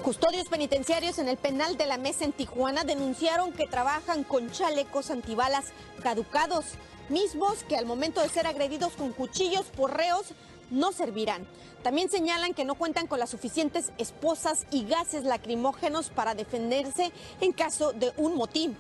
Custodios 0.02 0.48
penitenciarios 0.48 1.20
en 1.20 1.28
el 1.28 1.36
penal 1.36 1.76
de 1.76 1.86
la 1.86 1.98
mesa 1.98 2.24
en 2.24 2.32
Tijuana 2.32 2.86
denunciaron 2.86 3.52
que 3.52 3.68
trabajan 3.68 4.24
con 4.24 4.50
chalecos 4.52 5.12
antibalas 5.12 5.74
caducados 6.02 6.64
mismos 7.10 7.66
que 7.66 7.76
al 7.76 7.86
momento 7.86 8.22
de 8.22 8.30
ser 8.30 8.48
agredidos 8.48 8.94
con 8.94 9.12
cuchillos 9.12 9.66
por 9.66 9.98
reos 9.98 10.28
no 10.72 10.94
servirán. 10.94 11.46
También 11.84 12.10
señalan 12.10 12.54
que 12.54 12.64
no 12.64 12.76
cuentan 12.76 13.06
con 13.06 13.20
las 13.20 13.32
suficientes 13.32 13.92
esposas 13.98 14.66
y 14.72 14.86
gases 14.86 15.26
lacrimógenos 15.26 16.12
para 16.12 16.36
defenderse 16.36 17.12
en 17.42 17.52
caso 17.52 17.92
de 17.92 18.14
un 18.16 18.36
motín. 18.36 18.78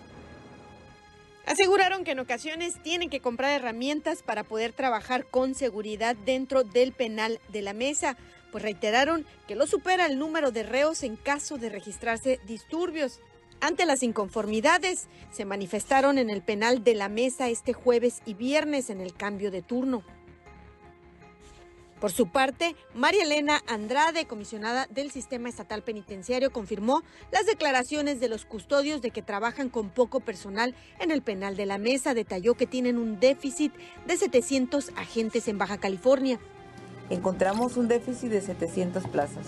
Aseguraron 1.45 2.05
que 2.05 2.11
en 2.11 2.19
ocasiones 2.19 2.81
tienen 2.81 3.09
que 3.09 3.19
comprar 3.19 3.51
herramientas 3.51 4.23
para 4.23 4.43
poder 4.43 4.71
trabajar 4.71 5.25
con 5.25 5.53
seguridad 5.53 6.15
dentro 6.25 6.63
del 6.63 6.91
penal 6.91 7.39
de 7.49 7.61
la 7.61 7.73
mesa, 7.73 8.17
pues 8.55 8.63
reiteraron 8.63 9.25
que 9.49 9.55
lo 9.55 9.67
supera 9.67 10.05
el 10.05 10.17
número 10.17 10.49
de 10.49 10.63
reos 10.63 11.03
en 11.03 11.17
caso 11.17 11.57
de 11.57 11.67
registrarse 11.67 12.39
disturbios. 12.47 13.19
Ante 13.59 13.85
las 13.85 14.01
inconformidades, 14.01 15.09
se 15.29 15.43
manifestaron 15.43 16.17
en 16.17 16.29
el 16.29 16.41
penal 16.41 16.81
de 16.81 16.95
la 16.95 17.09
mesa 17.09 17.49
este 17.49 17.73
jueves 17.73 18.21
y 18.25 18.33
viernes 18.33 18.89
en 18.89 19.01
el 19.01 19.13
cambio 19.13 19.51
de 19.51 19.61
turno. 19.61 20.03
Por 21.99 22.13
su 22.13 22.29
parte, 22.29 22.77
María 22.93 23.23
Elena 23.23 23.61
Andrade, 23.67 24.23
comisionada 24.23 24.87
del 24.89 25.11
Sistema 25.11 25.49
Estatal 25.49 25.83
Penitenciario, 25.83 26.53
confirmó 26.53 27.03
las 27.33 27.45
declaraciones 27.45 28.21
de 28.21 28.29
los 28.29 28.45
custodios 28.45 29.01
de 29.01 29.11
que 29.11 29.21
trabajan 29.21 29.67
con 29.67 29.89
poco 29.89 30.21
personal 30.21 30.75
en 31.01 31.11
el 31.11 31.21
penal 31.21 31.57
de 31.57 31.65
la 31.65 31.77
mesa. 31.77 32.13
Detalló 32.13 32.53
que 32.53 32.67
tienen 32.67 32.97
un 32.99 33.19
déficit 33.19 33.73
de 34.07 34.15
700 34.15 34.93
agentes 34.95 35.49
en 35.49 35.57
Baja 35.57 35.77
California. 35.77 36.39
Encontramos 37.09 37.77
un 37.77 37.87
déficit 37.87 38.29
de 38.29 38.41
700 38.41 39.03
plazas. 39.07 39.45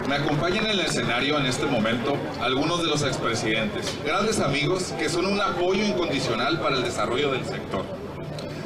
Me 0.09 0.15
acompañan 0.15 0.67
en 0.67 0.71
el 0.71 0.81
escenario 0.81 1.38
en 1.38 1.47
este 1.47 1.67
momento 1.67 2.17
algunos 2.41 2.81
de 2.81 2.88
los 2.88 3.03
expresidentes, 3.03 3.99
grandes 4.05 4.38
amigos 4.38 4.95
que 4.99 5.09
son 5.09 5.26
un 5.26 5.41
apoyo 5.41 5.85
incondicional 5.85 6.61
para 6.61 6.76
el 6.76 6.85
desarrollo 6.85 7.33
del 7.33 7.45
sector. 7.45 8.05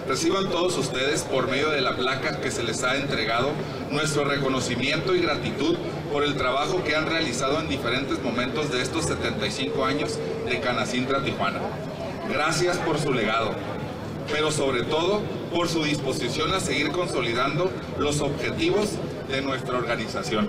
Reciban 0.08 0.48
todos 0.50 0.76
ustedes, 0.76 1.22
por 1.22 1.48
medio 1.48 1.70
de 1.70 1.80
la 1.80 1.96
placa 1.96 2.40
que 2.40 2.50
se 2.50 2.62
les 2.62 2.82
ha 2.82 2.96
entregado, 2.96 3.50
nuestro 3.90 4.24
reconocimiento 4.24 5.14
y 5.14 5.20
gratitud 5.20 5.76
por 6.12 6.24
el 6.24 6.36
trabajo 6.36 6.82
que 6.82 6.96
han 6.96 7.06
realizado 7.06 7.60
en 7.60 7.68
diferentes 7.68 8.22
momentos 8.22 8.72
de 8.72 8.82
estos 8.82 9.04
75 9.04 9.84
años 9.84 10.18
de 10.48 10.60
Canacintra 10.60 11.22
Tijuana. 11.22 11.60
Gracias 12.28 12.78
por 12.78 12.98
su 12.98 13.12
legado, 13.12 13.52
pero 14.32 14.50
sobre 14.50 14.82
todo 14.82 15.20
por 15.52 15.68
su 15.68 15.84
disposición 15.84 16.52
a 16.54 16.60
seguir 16.60 16.90
consolidando 16.90 17.70
los 17.98 18.20
objetivos 18.20 18.90
de 19.28 19.42
nuestra 19.42 19.78
organización. 19.78 20.48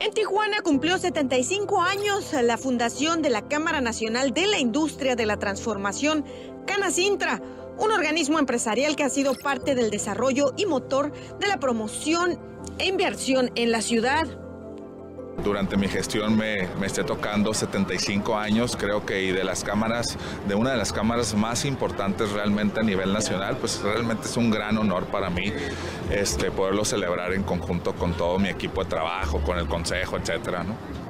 En 0.00 0.12
Tijuana 0.14 0.62
cumplió 0.62 0.96
75 0.96 1.82
años 1.82 2.32
la 2.32 2.56
fundación 2.56 3.20
de 3.20 3.30
la 3.30 3.48
Cámara 3.48 3.80
Nacional 3.80 4.32
de 4.32 4.46
la 4.46 4.58
Industria 4.58 5.16
de 5.16 5.26
la 5.26 5.38
Transformación, 5.38 6.24
Canacintra, 6.66 7.42
un 7.78 7.92
organismo 7.92 8.38
empresarial 8.38 8.96
que 8.96 9.04
ha 9.04 9.08
sido 9.08 9.34
parte 9.34 9.74
del 9.74 9.90
desarrollo 9.90 10.52
y 10.56 10.66
motor 10.66 11.12
de 11.38 11.46
la 11.46 11.58
promoción 11.58 12.38
e 12.78 12.86
inversión 12.86 13.50
en 13.54 13.72
la 13.72 13.82
ciudad. 13.82 14.26
Durante 15.42 15.76
mi 15.76 15.86
gestión 15.86 16.36
me, 16.36 16.66
me 16.80 16.88
esté 16.88 17.04
tocando 17.04 17.54
75 17.54 18.36
años, 18.36 18.76
creo 18.76 19.06
que 19.06 19.22
y 19.22 19.30
de 19.30 19.44
las 19.44 19.62
cámaras, 19.62 20.18
de 20.48 20.56
una 20.56 20.72
de 20.72 20.76
las 20.76 20.92
cámaras 20.92 21.32
más 21.34 21.64
importantes 21.64 22.32
realmente 22.32 22.80
a 22.80 22.82
nivel 22.82 23.12
nacional, 23.12 23.56
pues 23.56 23.80
realmente 23.80 24.26
es 24.26 24.36
un 24.36 24.50
gran 24.50 24.76
honor 24.78 25.06
para 25.06 25.30
mí 25.30 25.52
este, 26.10 26.50
poderlo 26.50 26.84
celebrar 26.84 27.32
en 27.32 27.44
conjunto 27.44 27.94
con 27.94 28.14
todo 28.14 28.40
mi 28.40 28.48
equipo 28.48 28.82
de 28.82 28.90
trabajo, 28.90 29.40
con 29.40 29.58
el 29.58 29.68
consejo, 29.68 30.16
etcétera, 30.16 30.64
¿no? 30.64 31.07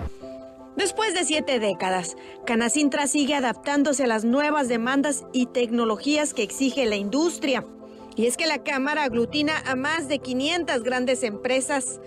Después 0.79 1.13
de 1.13 1.25
siete 1.25 1.59
décadas, 1.59 2.17
Canacintra 2.47 3.09
sigue 3.09 3.35
adaptándose 3.35 4.05
a 4.05 4.07
las 4.07 4.25
nuevas 4.25 4.69
demandas 4.69 5.25
y 5.33 5.47
tecnologías 5.47 6.35
que 6.35 6.45
exige 6.45 6.87
la 6.87 6.95
industria. 6.95 7.67
Y 8.15 8.27
es 8.27 8.37
que 8.37 8.47
la 8.47 8.63
Cámara 8.63 9.03
aglutina 9.03 9.55
a 9.67 9.75
más 9.75 10.07
de 10.07 10.21
500 10.21 10.85
grandes 10.85 11.25
empresas, 11.25 12.01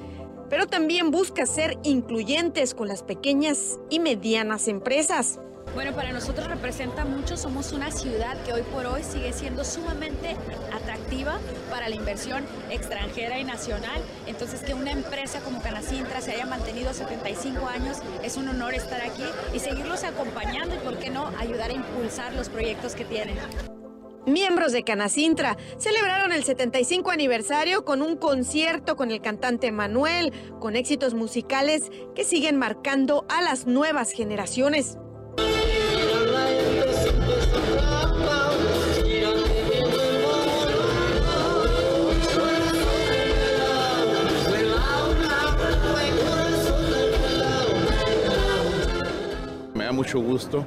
pero 0.49 0.67
también 0.67 1.11
busca 1.11 1.45
ser 1.45 1.79
incluyentes 1.83 2.73
con 2.73 2.87
las 2.87 3.03
pequeñas 3.03 3.77
y 3.89 3.99
medianas 3.99 4.69
empresas. 4.69 5.41
Bueno, 5.73 5.93
para 5.93 6.13
nosotros 6.13 6.47
representa 6.47 7.03
mucho, 7.03 7.35
somos 7.35 7.73
una 7.73 7.91
ciudad 7.91 8.41
que 8.45 8.53
hoy 8.53 8.63
por 8.63 8.85
hoy 8.85 9.03
sigue 9.03 9.33
siendo 9.33 9.65
sumamente 9.65 10.37
para 11.69 11.89
la 11.89 11.95
inversión 11.95 12.45
extranjera 12.69 13.37
y 13.37 13.43
nacional. 13.43 14.01
Entonces, 14.27 14.61
que 14.61 14.73
una 14.73 14.91
empresa 14.91 15.41
como 15.41 15.61
Canacintra 15.61 16.21
se 16.21 16.31
haya 16.31 16.45
mantenido 16.45 16.93
75 16.93 17.67
años, 17.67 17.97
es 18.23 18.37
un 18.37 18.47
honor 18.47 18.73
estar 18.73 19.01
aquí 19.01 19.25
y 19.53 19.59
seguirlos 19.59 20.03
acompañando 20.05 20.75
y, 20.75 20.77
¿por 20.79 20.97
qué 20.97 21.09
no?, 21.09 21.27
ayudar 21.37 21.69
a 21.69 21.73
impulsar 21.73 22.33
los 22.33 22.47
proyectos 22.47 22.95
que 22.95 23.03
tienen. 23.03 23.35
Miembros 24.25 24.71
de 24.71 24.83
Canacintra 24.83 25.57
celebraron 25.77 26.31
el 26.31 26.43
75 26.43 27.11
aniversario 27.11 27.83
con 27.83 28.01
un 28.01 28.15
concierto 28.15 28.95
con 28.95 29.11
el 29.11 29.19
cantante 29.19 29.71
Manuel, 29.71 30.31
con 30.59 30.75
éxitos 30.75 31.13
musicales 31.13 31.89
que 32.15 32.23
siguen 32.23 32.57
marcando 32.57 33.25
a 33.29 33.41
las 33.41 33.65
nuevas 33.65 34.11
generaciones. 34.11 34.97
Da 49.91 49.93
mucho 49.93 50.19
gusto 50.19 50.63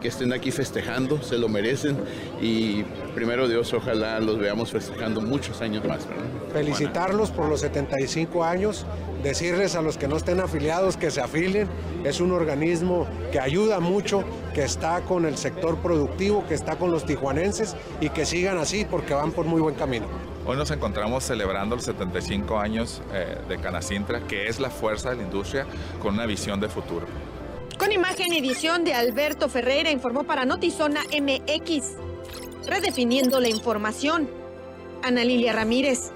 que 0.00 0.06
estén 0.06 0.32
aquí 0.32 0.52
festejando, 0.52 1.20
se 1.20 1.36
lo 1.36 1.48
merecen 1.48 1.96
y 2.40 2.84
primero 3.14 3.48
Dios 3.48 3.72
ojalá 3.74 4.20
los 4.20 4.38
veamos 4.38 4.70
festejando 4.70 5.20
muchos 5.20 5.60
años 5.60 5.84
más. 5.84 6.06
¿verdad? 6.06 6.24
Felicitarlos 6.52 7.32
por 7.32 7.48
los 7.48 7.60
75 7.60 8.44
años, 8.44 8.86
decirles 9.24 9.74
a 9.74 9.82
los 9.82 9.98
que 9.98 10.06
no 10.06 10.16
estén 10.16 10.40
afiliados 10.40 10.96
que 10.96 11.10
se 11.10 11.20
afilien. 11.20 11.68
Es 12.04 12.20
un 12.20 12.30
organismo 12.30 13.08
que 13.32 13.40
ayuda 13.40 13.80
mucho, 13.80 14.22
que 14.54 14.62
está 14.62 15.00
con 15.00 15.26
el 15.26 15.36
sector 15.36 15.78
productivo, 15.78 16.46
que 16.46 16.54
está 16.54 16.76
con 16.76 16.92
los 16.92 17.04
tijuanenses 17.04 17.74
y 18.00 18.10
que 18.10 18.24
sigan 18.24 18.58
así 18.58 18.86
porque 18.88 19.12
van 19.14 19.32
por 19.32 19.46
muy 19.46 19.60
buen 19.60 19.74
camino. 19.74 20.06
Hoy 20.46 20.56
nos 20.56 20.70
encontramos 20.70 21.24
celebrando 21.24 21.74
los 21.76 21.84
75 21.84 22.58
años 22.58 23.02
eh, 23.12 23.36
de 23.48 23.58
Canacintra, 23.58 24.20
que 24.20 24.46
es 24.46 24.60
la 24.60 24.70
fuerza 24.70 25.10
de 25.10 25.16
la 25.16 25.22
industria 25.24 25.66
con 26.00 26.14
una 26.14 26.24
visión 26.24 26.58
de 26.60 26.68
futuro. 26.68 27.06
Con 27.78 27.92
imagen 27.92 28.32
y 28.32 28.38
edición 28.38 28.82
de 28.82 28.92
Alberto 28.92 29.48
Ferreira 29.48 29.92
informó 29.92 30.24
para 30.24 30.44
Notizona 30.44 31.04
MX. 31.04 31.94
Redefiniendo 32.66 33.38
la 33.38 33.48
información. 33.48 34.28
Ana 35.04 35.22
Lilia 35.22 35.52
Ramírez. 35.52 36.10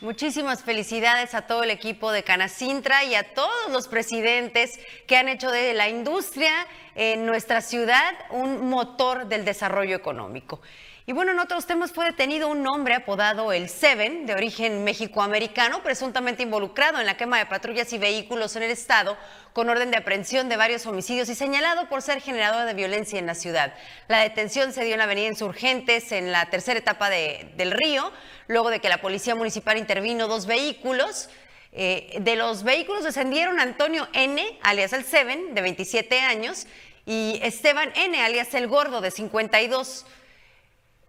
Muchísimas 0.00 0.62
felicidades 0.62 1.34
a 1.34 1.42
todo 1.42 1.64
el 1.64 1.70
equipo 1.70 2.12
de 2.12 2.22
Canacintra 2.22 3.02
y 3.02 3.16
a 3.16 3.34
todos 3.34 3.70
los 3.72 3.88
presidentes 3.88 4.78
que 5.08 5.16
han 5.16 5.28
hecho 5.28 5.50
de 5.50 5.74
la 5.74 5.88
industria 5.88 6.52
en 6.94 7.26
nuestra 7.26 7.60
ciudad 7.60 8.14
un 8.30 8.70
motor 8.70 9.26
del 9.26 9.44
desarrollo 9.44 9.96
económico. 9.96 10.60
Y 11.08 11.12
bueno, 11.14 11.32
en 11.32 11.38
otros 11.38 11.64
temas 11.64 11.90
fue 11.90 12.04
detenido 12.04 12.48
un 12.48 12.66
hombre 12.66 12.94
apodado 12.94 13.50
el 13.50 13.70
Seven, 13.70 14.26
de 14.26 14.34
origen 14.34 14.84
mexicoamericano, 14.84 15.82
presuntamente 15.82 16.42
involucrado 16.42 17.00
en 17.00 17.06
la 17.06 17.16
quema 17.16 17.38
de 17.38 17.46
patrullas 17.46 17.90
y 17.94 17.96
vehículos 17.96 18.56
en 18.56 18.64
el 18.64 18.70
estado, 18.70 19.16
con 19.54 19.70
orden 19.70 19.90
de 19.90 19.96
aprehensión 19.96 20.50
de 20.50 20.58
varios 20.58 20.84
homicidios 20.84 21.30
y 21.30 21.34
señalado 21.34 21.88
por 21.88 22.02
ser 22.02 22.20
generador 22.20 22.66
de 22.66 22.74
violencia 22.74 23.18
en 23.18 23.24
la 23.24 23.34
ciudad. 23.34 23.72
La 24.08 24.20
detención 24.20 24.74
se 24.74 24.84
dio 24.84 24.92
en 24.92 24.98
la 24.98 25.04
avenida 25.04 25.28
Insurgentes, 25.28 26.12
en 26.12 26.30
la 26.30 26.50
tercera 26.50 26.78
etapa 26.78 27.08
de- 27.08 27.52
del 27.56 27.70
río, 27.70 28.12
luego 28.46 28.68
de 28.68 28.80
que 28.80 28.90
la 28.90 29.00
policía 29.00 29.34
municipal 29.34 29.78
intervino 29.78 30.28
dos 30.28 30.44
vehículos. 30.44 31.30
Eh, 31.72 32.18
de 32.20 32.36
los 32.36 32.64
vehículos 32.64 33.04
descendieron 33.04 33.60
Antonio 33.60 34.08
N., 34.12 34.42
alias 34.62 34.92
el 34.92 35.04
Seven, 35.06 35.54
de 35.54 35.62
27 35.62 36.20
años, 36.20 36.66
y 37.06 37.40
Esteban 37.42 37.92
N., 37.96 38.20
alias 38.22 38.52
el 38.52 38.68
Gordo, 38.68 39.00
de 39.00 39.10
52 39.10 40.04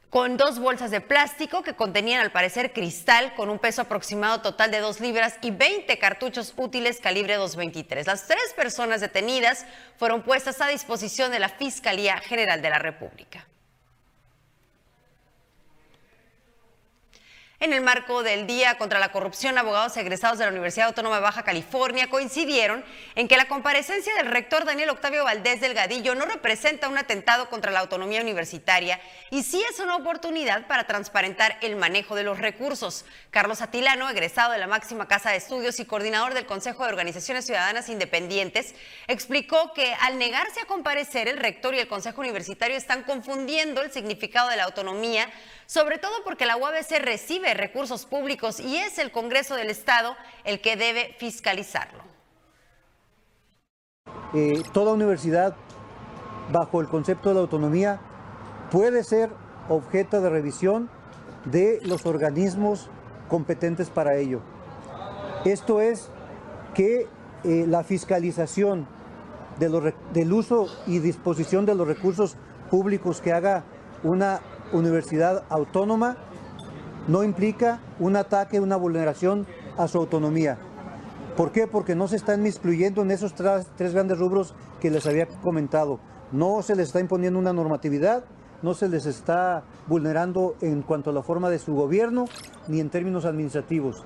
con 0.09 0.37
dos 0.37 0.59
bolsas 0.59 0.89
de 0.89 1.01
plástico 1.01 1.61
que 1.61 1.75
contenían 1.75 2.21
al 2.21 2.31
parecer 2.31 2.73
cristal 2.73 3.33
con 3.35 3.49
un 3.49 3.59
peso 3.59 3.83
aproximado 3.83 4.41
total 4.41 4.71
de 4.71 4.79
2 4.79 5.01
libras 5.01 5.35
y 5.41 5.51
20 5.51 5.99
cartuchos 5.99 6.53
útiles 6.57 6.99
calibre 6.99 7.35
223. 7.35 8.07
Las 8.07 8.25
tres 8.25 8.53
personas 8.55 9.01
detenidas 9.01 9.65
fueron 9.97 10.23
puestas 10.23 10.61
a 10.61 10.67
disposición 10.67 11.31
de 11.31 11.39
la 11.39 11.49
Fiscalía 11.49 12.17
General 12.17 12.61
de 12.61 12.69
la 12.69 12.79
República. 12.79 13.48
En 17.61 17.73
el 17.73 17.81
marco 17.81 18.23
del 18.23 18.47
Día 18.47 18.77
contra 18.77 18.99
la 18.99 19.11
Corrupción, 19.11 19.57
abogados 19.57 19.97
egresados 19.97 20.37
de 20.37 20.45
la 20.45 20.51
Universidad 20.51 20.87
Autónoma 20.87 21.17
de 21.17 21.23
Baja 21.23 21.43
California 21.43 22.09
coincidieron 22.09 22.85
en 23.15 23.27
que 23.27 23.35
la 23.35 23.49
comparecencia 23.49 24.15
del 24.15 24.27
rector 24.27 24.63
Daniel 24.63 24.91
Octavio 24.91 25.25
Valdés 25.25 25.59
Delgadillo 25.59 26.15
no 26.15 26.23
representa 26.23 26.87
un 26.87 26.97
atentado 26.97 27.49
contra 27.49 27.73
la 27.73 27.81
autonomía 27.81 28.21
universitaria 28.21 29.01
y 29.29 29.43
sí 29.43 29.61
es 29.69 29.81
una 29.81 29.97
oportunidad 29.97 30.67
para 30.67 30.87
transparentar 30.87 31.57
el 31.59 31.75
manejo 31.75 32.15
de 32.15 32.23
los 32.23 32.39
recursos. 32.39 33.03
Carlos 33.29 33.61
Atilano, 33.61 34.09
egresado 34.09 34.53
de 34.53 34.57
la 34.57 34.67
máxima 34.67 35.09
casa 35.09 35.31
de 35.31 35.35
estudios 35.35 35.81
y 35.81 35.85
coordinador 35.85 36.35
del 36.35 36.45
Consejo 36.45 36.85
de 36.85 36.91
Organizaciones 36.91 37.45
Ciudadanas 37.45 37.89
Independientes, 37.89 38.73
explicó 39.07 39.73
que 39.73 39.93
al 39.95 40.17
negarse 40.17 40.61
a 40.61 40.65
comparecer, 40.65 41.27
el 41.27 41.35
rector 41.35 41.75
y 41.75 41.79
el 41.79 41.89
Consejo 41.89 42.21
Universitario 42.21 42.77
están 42.77 43.03
confundiendo 43.03 43.81
el 43.81 43.91
significado 43.91 44.47
de 44.47 44.55
la 44.55 44.63
autonomía 44.63 45.29
sobre 45.69 45.99
todo 45.99 46.13
porque 46.23 46.47
la 46.47 46.57
UABC 46.57 46.97
recibe 46.99 47.53
recursos 47.53 48.07
públicos 48.07 48.59
y 48.59 48.77
es 48.77 48.97
el 48.97 49.11
Congreso 49.11 49.53
del 49.53 49.69
Estado 49.69 50.15
el 50.43 50.61
que 50.61 50.75
debe 50.75 51.15
fiscalizarlo. 51.19 52.01
Eh, 54.33 54.63
toda 54.73 54.93
universidad, 54.93 55.55
bajo 56.51 56.81
el 56.81 56.87
concepto 56.87 57.29
de 57.29 57.35
la 57.35 57.41
autonomía, 57.41 58.01
puede 58.71 59.03
ser 59.03 59.29
objeto 59.69 60.21
de 60.21 60.31
revisión 60.31 60.89
de 61.45 61.79
los 61.83 62.07
organismos 62.07 62.89
competentes 63.27 63.91
para 63.91 64.17
ello. 64.17 64.41
Esto 65.45 65.81
es 65.81 66.09
que 66.73 67.07
eh, 67.43 67.65
la 67.67 67.83
fiscalización 67.83 68.87
del 69.59 70.33
uso 70.33 70.65
y 70.87 70.97
disposición 70.97 71.67
de 71.67 71.75
los 71.75 71.87
recursos 71.87 72.37
públicos 72.71 73.21
que 73.21 73.33
haga 73.33 73.65
una 74.03 74.41
universidad 74.71 75.43
autónoma 75.49 76.17
no 77.07 77.23
implica 77.23 77.79
un 77.99 78.15
ataque, 78.15 78.59
una 78.59 78.75
vulneración 78.75 79.47
a 79.77 79.87
su 79.87 79.97
autonomía. 79.97 80.57
¿Por 81.35 81.51
qué? 81.51 81.67
Porque 81.67 81.95
no 81.95 82.07
se 82.07 82.17
están 82.17 82.45
excluyendo 82.45 83.01
en 83.01 83.11
esos 83.11 83.33
tres, 83.33 83.93
grandes 83.93 84.19
rubros 84.19 84.53
que 84.81 84.91
les 84.91 85.07
había 85.07 85.25
comentado. 85.25 85.99
No 86.31 86.61
se 86.61 86.75
les 86.75 86.87
está 86.87 86.99
imponiendo 86.99 87.39
una 87.39 87.53
normatividad, 87.53 88.25
no 88.61 88.73
se 88.73 88.89
les 88.89 89.05
está 89.05 89.63
vulnerando 89.87 90.55
en 90.61 90.81
cuanto 90.81 91.09
a 91.09 91.13
la 91.13 91.23
forma 91.23 91.49
de 91.49 91.59
su 91.59 91.73
gobierno 91.73 92.25
ni 92.67 92.79
en 92.79 92.89
términos 92.89 93.25
administrativos. 93.25 94.03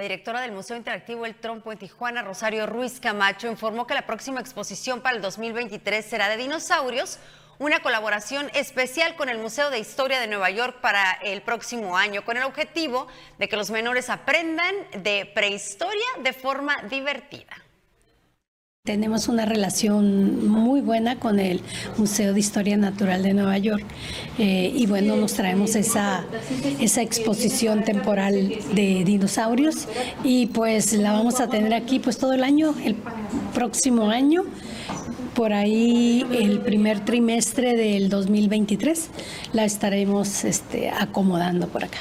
La 0.00 0.04
directora 0.04 0.40
del 0.40 0.52
Museo 0.52 0.78
Interactivo 0.78 1.26
El 1.26 1.34
Trompo 1.34 1.70
en 1.72 1.76
Tijuana, 1.76 2.22
Rosario 2.22 2.66
Ruiz 2.66 3.00
Camacho, 3.00 3.50
informó 3.50 3.86
que 3.86 3.92
la 3.92 4.06
próxima 4.06 4.40
exposición 4.40 5.02
para 5.02 5.14
el 5.14 5.20
2023 5.20 6.02
será 6.02 6.30
de 6.30 6.38
dinosaurios, 6.38 7.18
una 7.58 7.80
colaboración 7.80 8.50
especial 8.54 9.14
con 9.14 9.28
el 9.28 9.36
Museo 9.36 9.68
de 9.68 9.78
Historia 9.78 10.18
de 10.18 10.26
Nueva 10.26 10.48
York 10.48 10.80
para 10.80 11.12
el 11.22 11.42
próximo 11.42 11.98
año, 11.98 12.24
con 12.24 12.38
el 12.38 12.44
objetivo 12.44 13.08
de 13.38 13.50
que 13.50 13.58
los 13.58 13.70
menores 13.70 14.08
aprendan 14.08 14.74
de 14.96 15.30
prehistoria 15.34 16.06
de 16.22 16.32
forma 16.32 16.78
divertida. 16.84 17.54
Tenemos 18.86 19.28
una 19.28 19.44
relación 19.44 20.48
muy 20.48 20.80
buena 20.80 21.20
con 21.20 21.38
el 21.38 21.60
Museo 21.98 22.32
de 22.32 22.40
Historia 22.40 22.78
Natural 22.78 23.22
de 23.22 23.34
Nueva 23.34 23.58
York 23.58 23.84
eh, 24.38 24.72
y 24.74 24.86
bueno, 24.86 25.16
nos 25.16 25.34
traemos 25.34 25.74
esa, 25.76 26.24
esa 26.80 27.02
exposición 27.02 27.84
temporal 27.84 28.54
de 28.74 29.04
dinosaurios 29.04 29.86
y 30.24 30.46
pues 30.46 30.94
la 30.94 31.12
vamos 31.12 31.40
a 31.40 31.48
tener 31.48 31.74
aquí 31.74 31.98
pues 31.98 32.16
todo 32.16 32.32
el 32.32 32.42
año, 32.42 32.74
el 32.82 32.96
próximo 33.52 34.08
año, 34.08 34.44
por 35.34 35.52
ahí 35.52 36.24
el 36.32 36.60
primer 36.60 37.04
trimestre 37.04 37.76
del 37.76 38.08
2023 38.08 39.10
la 39.52 39.66
estaremos 39.66 40.44
este, 40.44 40.88
acomodando 40.88 41.68
por 41.68 41.84
acá. 41.84 41.98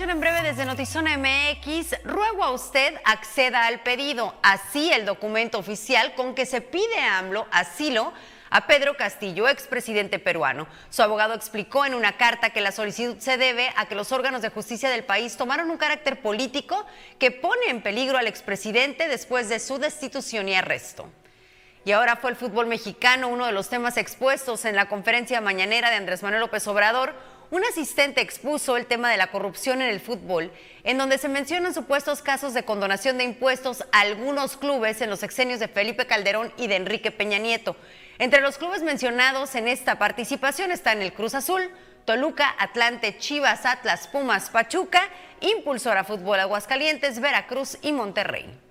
En 0.00 0.20
breve 0.20 0.42
desde 0.42 0.64
Notizona 0.64 1.18
MX. 1.18 2.02
Ruego 2.04 2.42
a 2.42 2.50
usted 2.50 2.94
acceda 3.04 3.66
al 3.66 3.80
pedido. 3.80 4.34
Así 4.42 4.90
el 4.90 5.04
documento 5.04 5.58
oficial 5.58 6.14
con 6.14 6.34
que 6.34 6.46
se 6.46 6.62
pide 6.62 6.98
a 6.98 7.18
AMLO 7.18 7.46
asilo 7.50 8.14
a 8.48 8.66
Pedro 8.66 8.96
Castillo, 8.96 9.48
expresidente 9.48 10.18
peruano. 10.18 10.66
Su 10.88 11.02
abogado 11.02 11.34
explicó 11.34 11.84
en 11.84 11.92
una 11.92 12.16
carta 12.16 12.50
que 12.50 12.62
la 12.62 12.72
solicitud 12.72 13.18
se 13.18 13.36
debe 13.36 13.70
a 13.76 13.84
que 13.84 13.94
los 13.94 14.12
órganos 14.12 14.40
de 14.40 14.48
justicia 14.48 14.88
del 14.88 15.04
país 15.04 15.36
tomaron 15.36 15.70
un 15.70 15.76
carácter 15.76 16.22
político 16.22 16.86
que 17.18 17.30
pone 17.30 17.66
en 17.68 17.82
peligro 17.82 18.16
al 18.16 18.26
expresidente 18.26 19.08
después 19.08 19.50
de 19.50 19.60
su 19.60 19.76
destitución 19.78 20.48
y 20.48 20.54
arresto. 20.54 21.06
Y 21.84 21.92
ahora 21.92 22.16
fue 22.16 22.30
el 22.30 22.36
fútbol 22.36 22.66
mexicano 22.66 23.28
uno 23.28 23.44
de 23.44 23.52
los 23.52 23.68
temas 23.68 23.96
expuestos 23.96 24.64
en 24.64 24.74
la 24.74 24.88
conferencia 24.88 25.40
mañanera 25.40 25.90
de 25.90 25.96
Andrés 25.96 26.22
Manuel 26.22 26.40
López 26.40 26.66
Obrador 26.66 27.14
un 27.52 27.62
asistente 27.66 28.22
expuso 28.22 28.78
el 28.78 28.86
tema 28.86 29.10
de 29.10 29.18
la 29.18 29.26
corrupción 29.26 29.82
en 29.82 29.90
el 29.90 30.00
fútbol, 30.00 30.50
en 30.84 30.96
donde 30.96 31.18
se 31.18 31.28
mencionan 31.28 31.74
supuestos 31.74 32.22
casos 32.22 32.54
de 32.54 32.64
condonación 32.64 33.18
de 33.18 33.24
impuestos 33.24 33.84
a 33.92 34.00
algunos 34.00 34.56
clubes 34.56 35.02
en 35.02 35.10
los 35.10 35.22
exenios 35.22 35.60
de 35.60 35.68
Felipe 35.68 36.06
Calderón 36.06 36.50
y 36.56 36.66
de 36.66 36.76
Enrique 36.76 37.10
Peña 37.10 37.36
Nieto. 37.36 37.76
Entre 38.18 38.40
los 38.40 38.56
clubes 38.56 38.82
mencionados 38.82 39.54
en 39.54 39.68
esta 39.68 39.98
participación 39.98 40.70
están 40.70 41.02
el 41.02 41.12
Cruz 41.12 41.34
Azul, 41.34 41.70
Toluca, 42.06 42.56
Atlante, 42.58 43.18
Chivas, 43.18 43.66
Atlas, 43.66 44.08
Pumas, 44.08 44.48
Pachuca, 44.48 45.02
Impulsora 45.40 46.04
Fútbol 46.04 46.40
Aguascalientes, 46.40 47.20
Veracruz 47.20 47.76
y 47.82 47.92
Monterrey 47.92 48.61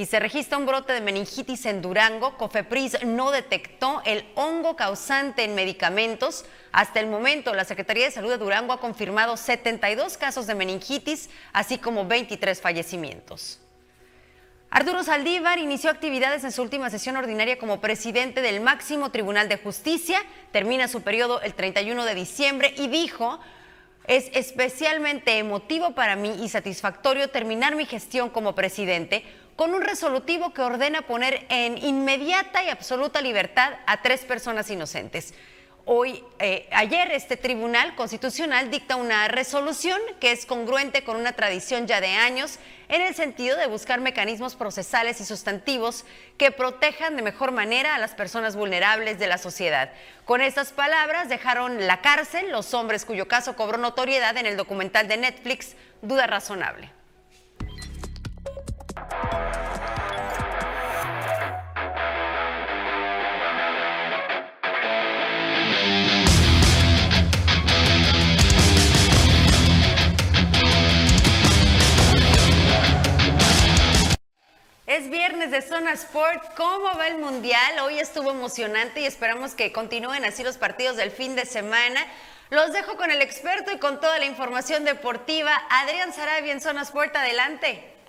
y 0.00 0.06
se 0.06 0.18
registra 0.18 0.56
un 0.56 0.64
brote 0.64 0.94
de 0.94 1.02
meningitis 1.02 1.66
en 1.66 1.82
Durango. 1.82 2.38
Cofepris 2.38 3.04
no 3.04 3.30
detectó 3.30 4.00
el 4.06 4.24
hongo 4.34 4.74
causante 4.74 5.44
en 5.44 5.54
medicamentos. 5.54 6.46
Hasta 6.72 7.00
el 7.00 7.06
momento, 7.06 7.52
la 7.52 7.66
Secretaría 7.66 8.06
de 8.06 8.10
Salud 8.10 8.30
de 8.30 8.38
Durango 8.38 8.72
ha 8.72 8.80
confirmado 8.80 9.36
72 9.36 10.16
casos 10.16 10.46
de 10.46 10.54
meningitis, 10.54 11.28
así 11.52 11.76
como 11.76 12.06
23 12.06 12.62
fallecimientos. 12.62 13.60
Arturo 14.70 15.02
Saldívar 15.02 15.58
inició 15.58 15.90
actividades 15.90 16.44
en 16.44 16.52
su 16.52 16.62
última 16.62 16.88
sesión 16.88 17.18
ordinaria 17.18 17.58
como 17.58 17.82
presidente 17.82 18.40
del 18.40 18.62
máximo 18.62 19.10
Tribunal 19.10 19.50
de 19.50 19.58
Justicia. 19.58 20.22
Termina 20.50 20.88
su 20.88 21.02
periodo 21.02 21.42
el 21.42 21.52
31 21.52 22.06
de 22.06 22.14
diciembre 22.14 22.72
y 22.78 22.88
dijo 22.88 23.38
es 24.10 24.30
especialmente 24.32 25.38
emotivo 25.38 25.92
para 25.92 26.16
mí 26.16 26.34
y 26.42 26.48
satisfactorio 26.48 27.28
terminar 27.28 27.76
mi 27.76 27.84
gestión 27.84 28.30
como 28.30 28.56
presidente 28.56 29.24
con 29.60 29.74
un 29.74 29.82
resolutivo 29.82 30.54
que 30.54 30.62
ordena 30.62 31.02
poner 31.02 31.44
en 31.50 31.76
inmediata 31.76 32.64
y 32.64 32.70
absoluta 32.70 33.20
libertad 33.20 33.74
a 33.86 34.00
tres 34.00 34.22
personas 34.22 34.70
inocentes. 34.70 35.34
Hoy, 35.84 36.24
eh, 36.38 36.66
ayer, 36.72 37.12
este 37.12 37.36
Tribunal 37.36 37.94
Constitucional 37.94 38.70
dicta 38.70 38.96
una 38.96 39.28
resolución 39.28 40.00
que 40.18 40.32
es 40.32 40.46
congruente 40.46 41.04
con 41.04 41.16
una 41.16 41.34
tradición 41.34 41.86
ya 41.86 42.00
de 42.00 42.08
años 42.08 42.58
en 42.88 43.02
el 43.02 43.14
sentido 43.14 43.58
de 43.58 43.66
buscar 43.66 44.00
mecanismos 44.00 44.56
procesales 44.56 45.20
y 45.20 45.26
sustantivos 45.26 46.06
que 46.38 46.52
protejan 46.52 47.16
de 47.16 47.22
mejor 47.22 47.52
manera 47.52 47.94
a 47.94 47.98
las 47.98 48.14
personas 48.14 48.56
vulnerables 48.56 49.18
de 49.18 49.26
la 49.26 49.36
sociedad. 49.36 49.92
Con 50.24 50.40
estas 50.40 50.72
palabras 50.72 51.28
dejaron 51.28 51.86
la 51.86 52.00
cárcel 52.00 52.50
los 52.50 52.72
hombres 52.72 53.04
cuyo 53.04 53.28
caso 53.28 53.56
cobró 53.56 53.76
notoriedad 53.76 54.38
en 54.38 54.46
el 54.46 54.56
documental 54.56 55.06
de 55.06 55.18
Netflix 55.18 55.76
Duda 56.00 56.26
Razonable. 56.26 56.99
Es 74.86 75.08
viernes 75.08 75.52
de 75.52 75.62
Zona 75.62 75.92
Sport. 75.92 76.54
¿Cómo 76.56 76.86
va 76.98 77.06
el 77.06 77.18
Mundial? 77.18 77.78
Hoy 77.84 78.00
estuvo 78.00 78.32
emocionante 78.32 79.00
y 79.00 79.06
esperamos 79.06 79.54
que 79.54 79.72
continúen 79.72 80.24
así 80.24 80.42
los 80.42 80.58
partidos 80.58 80.96
del 80.96 81.12
fin 81.12 81.36
de 81.36 81.46
semana. 81.46 82.04
Los 82.50 82.72
dejo 82.72 82.96
con 82.96 83.12
el 83.12 83.22
experto 83.22 83.70
y 83.70 83.78
con 83.78 84.00
toda 84.00 84.18
la 84.18 84.24
información 84.24 84.84
deportiva. 84.84 85.52
Adrián 85.70 86.12
Sarabia 86.12 86.52
en 86.52 86.60
Zona 86.60 86.82
Sport, 86.82 87.14
adelante. 87.14 87.99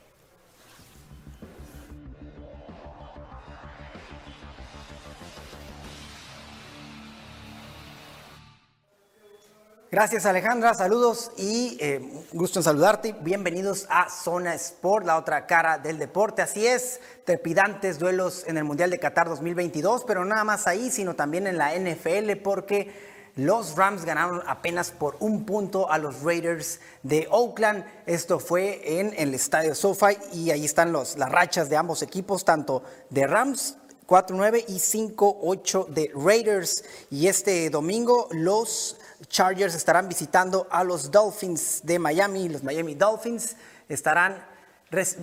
Gracias 9.91 10.25
Alejandra, 10.25 10.73
saludos 10.73 11.33
y 11.35 11.75
eh, 11.81 12.23
gusto 12.31 12.59
en 12.59 12.63
saludarte. 12.63 13.13
Bienvenidos 13.23 13.87
a 13.89 14.09
Zona 14.09 14.55
Sport, 14.55 15.05
la 15.05 15.17
otra 15.17 15.45
cara 15.45 15.79
del 15.79 15.99
deporte. 15.99 16.41
Así 16.41 16.65
es, 16.65 17.01
trepidantes 17.25 17.99
duelos 17.99 18.45
en 18.47 18.55
el 18.57 18.63
Mundial 18.63 18.89
de 18.89 18.99
Qatar 18.99 19.27
2022, 19.27 20.05
pero 20.07 20.23
nada 20.23 20.45
más 20.45 20.65
ahí, 20.65 20.89
sino 20.91 21.13
también 21.13 21.45
en 21.45 21.57
la 21.57 21.77
NFL, 21.77 22.37
porque 22.41 22.93
los 23.35 23.75
Rams 23.75 24.05
ganaron 24.05 24.41
apenas 24.47 24.91
por 24.91 25.17
un 25.19 25.45
punto 25.45 25.91
a 25.91 25.97
los 25.97 26.21
Raiders 26.21 26.79
de 27.03 27.27
Oakland. 27.29 27.83
Esto 28.05 28.39
fue 28.39 28.97
en 28.97 29.13
el 29.17 29.33
estadio 29.33 29.75
SoFi 29.75 30.17
y 30.31 30.51
ahí 30.51 30.63
están 30.63 30.93
los, 30.93 31.17
las 31.17 31.29
rachas 31.29 31.69
de 31.69 31.75
ambos 31.75 32.01
equipos, 32.01 32.45
tanto 32.45 32.81
de 33.09 33.27
Rams 33.27 33.75
4-9 34.07 34.63
y 34.69 34.75
5-8 34.77 35.87
de 35.87 36.11
Raiders. 36.15 36.85
Y 37.09 37.27
este 37.27 37.69
domingo 37.69 38.29
los 38.31 38.95
Chargers 39.27 39.75
estarán 39.75 40.07
visitando 40.07 40.67
a 40.71 40.83
los 40.83 41.11
Dolphins 41.11 41.81
de 41.83 41.99
Miami. 41.99 42.49
Los 42.49 42.63
Miami 42.63 42.95
Dolphins 42.95 43.55
estarán, 43.87 44.43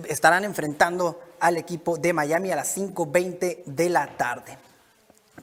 estarán 0.07 0.45
enfrentando 0.45 1.21
al 1.39 1.57
equipo 1.57 1.97
de 1.97 2.13
Miami 2.13 2.51
a 2.51 2.55
las 2.55 2.77
5.20 2.77 3.63
de 3.65 3.89
la 3.89 4.17
tarde. 4.17 4.57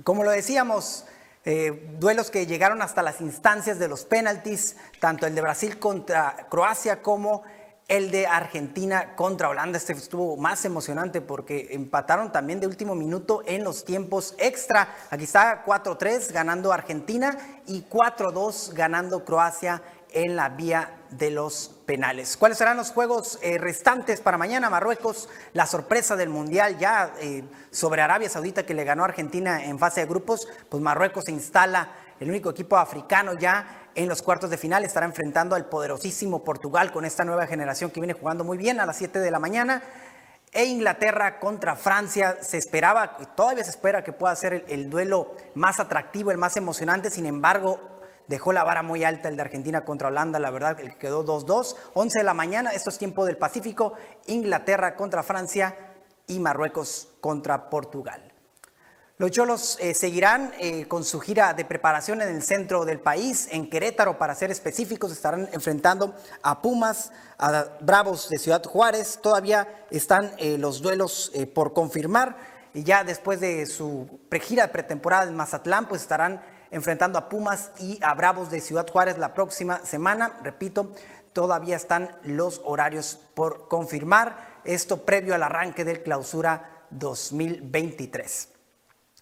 Como 0.04 0.24
lo 0.24 0.30
decíamos, 0.30 1.04
eh, 1.44 1.96
duelos 1.98 2.30
que 2.30 2.46
llegaron 2.46 2.82
hasta 2.82 3.02
las 3.02 3.20
instancias 3.20 3.78
de 3.78 3.88
los 3.88 4.04
penaltis, 4.04 4.76
tanto 5.00 5.26
el 5.26 5.34
de 5.34 5.40
Brasil 5.40 5.78
contra 5.78 6.48
Croacia 6.50 7.02
como 7.02 7.44
el 7.88 8.10
de 8.10 8.26
Argentina 8.26 9.14
contra 9.14 9.48
Holanda. 9.48 9.78
Este 9.78 9.92
estuvo 9.92 10.36
más 10.36 10.64
emocionante 10.64 11.20
porque 11.20 11.68
empataron 11.70 12.32
también 12.32 12.58
de 12.60 12.66
último 12.66 12.94
minuto 12.94 13.42
en 13.46 13.62
los 13.62 13.84
tiempos 13.84 14.34
extra. 14.38 14.88
Aquí 15.10 15.24
está 15.24 15.64
4-3 15.64 16.32
ganando 16.32 16.72
Argentina 16.72 17.36
y 17.66 17.84
4-2 17.84 18.72
ganando 18.72 19.24
Croacia 19.24 19.82
en 20.12 20.34
la 20.34 20.48
vía 20.48 20.98
de 21.10 21.30
los 21.30 21.70
penales. 21.84 22.36
¿Cuáles 22.36 22.58
serán 22.58 22.76
los 22.76 22.90
juegos 22.90 23.38
eh, 23.42 23.58
restantes 23.58 24.20
para 24.20 24.38
mañana? 24.38 24.70
Marruecos, 24.70 25.28
la 25.52 25.66
sorpresa 25.66 26.16
del 26.16 26.28
Mundial 26.28 26.78
ya 26.78 27.14
eh, 27.20 27.44
sobre 27.70 28.02
Arabia 28.02 28.28
Saudita 28.28 28.66
que 28.66 28.74
le 28.74 28.84
ganó 28.84 29.04
Argentina 29.04 29.64
en 29.64 29.78
fase 29.78 30.00
de 30.00 30.06
grupos, 30.06 30.48
pues 30.68 30.82
Marruecos 30.82 31.24
se 31.26 31.32
instala 31.32 31.90
el 32.20 32.28
único 32.28 32.50
equipo 32.50 32.76
africano 32.76 33.34
ya 33.34 33.88
en 33.94 34.08
los 34.08 34.22
cuartos 34.22 34.50
de 34.50 34.58
final, 34.58 34.84
estará 34.84 35.06
enfrentando 35.06 35.54
al 35.54 35.66
poderosísimo 35.66 36.44
Portugal 36.44 36.92
con 36.92 37.04
esta 37.04 37.24
nueva 37.24 37.46
generación 37.46 37.90
que 37.90 38.00
viene 38.00 38.12
jugando 38.12 38.44
muy 38.44 38.58
bien 38.58 38.78
a 38.78 38.86
las 38.86 38.96
7 38.96 39.18
de 39.20 39.30
la 39.30 39.38
mañana. 39.38 39.82
E 40.52 40.64
Inglaterra 40.64 41.38
contra 41.38 41.76
Francia, 41.76 42.38
se 42.40 42.58
esperaba, 42.58 43.16
todavía 43.34 43.64
se 43.64 43.70
espera 43.70 44.04
que 44.04 44.12
pueda 44.12 44.36
ser 44.36 44.52
el, 44.52 44.64
el 44.68 44.90
duelo 44.90 45.34
más 45.54 45.80
atractivo, 45.80 46.30
el 46.30 46.38
más 46.38 46.56
emocionante, 46.56 47.10
sin 47.10 47.26
embargo, 47.26 47.96
dejó 48.28 48.52
la 48.52 48.64
vara 48.64 48.82
muy 48.82 49.04
alta 49.04 49.28
el 49.28 49.36
de 49.36 49.42
Argentina 49.42 49.84
contra 49.84 50.08
Holanda, 50.08 50.38
la 50.38 50.50
verdad, 50.50 50.78
el 50.80 50.92
que 50.92 50.98
quedó 50.98 51.24
2-2. 51.24 51.76
11 51.94 52.18
de 52.18 52.24
la 52.24 52.34
mañana, 52.34 52.70
esto 52.70 52.90
es 52.90 52.98
tiempo 52.98 53.24
del 53.24 53.38
Pacífico, 53.38 53.94
Inglaterra 54.26 54.94
contra 54.94 55.22
Francia 55.22 55.76
y 56.26 56.38
Marruecos 56.38 57.08
contra 57.20 57.70
Portugal. 57.70 58.35
Los 59.18 59.30
Cholos 59.30 59.78
eh, 59.80 59.94
seguirán 59.94 60.52
eh, 60.58 60.86
con 60.88 61.02
su 61.02 61.20
gira 61.20 61.54
de 61.54 61.64
preparación 61.64 62.20
en 62.20 62.28
el 62.28 62.42
centro 62.42 62.84
del 62.84 63.00
país, 63.00 63.48
en 63.50 63.70
Querétaro, 63.70 64.18
para 64.18 64.34
ser 64.34 64.50
específicos, 64.50 65.10
estarán 65.10 65.48
enfrentando 65.54 66.14
a 66.42 66.60
Pumas, 66.60 67.12
a 67.38 67.64
Bravos 67.80 68.28
de 68.28 68.36
Ciudad 68.36 68.62
Juárez. 68.62 69.18
Todavía 69.22 69.86
están 69.90 70.32
eh, 70.36 70.58
los 70.58 70.82
duelos 70.82 71.32
por 71.54 71.72
confirmar. 71.72 72.36
Y 72.74 72.82
ya 72.82 73.04
después 73.04 73.40
de 73.40 73.64
su 73.64 74.20
gira 74.42 74.66
de 74.66 74.72
pretemporada 74.74 75.24
en 75.24 75.34
Mazatlán, 75.34 75.88
pues 75.88 76.02
estarán 76.02 76.42
enfrentando 76.70 77.18
a 77.18 77.30
Pumas 77.30 77.70
y 77.78 77.98
a 78.02 78.12
Bravos 78.12 78.50
de 78.50 78.60
Ciudad 78.60 78.86
Juárez 78.86 79.16
la 79.16 79.32
próxima 79.32 79.80
semana. 79.82 80.40
Repito, 80.42 80.92
todavía 81.32 81.76
están 81.76 82.10
los 82.22 82.60
horarios 82.66 83.18
por 83.32 83.68
confirmar. 83.68 84.60
Esto 84.64 85.06
previo 85.06 85.34
al 85.34 85.42
arranque 85.42 85.86
del 85.86 86.02
clausura 86.02 86.84
2023. 86.90 88.55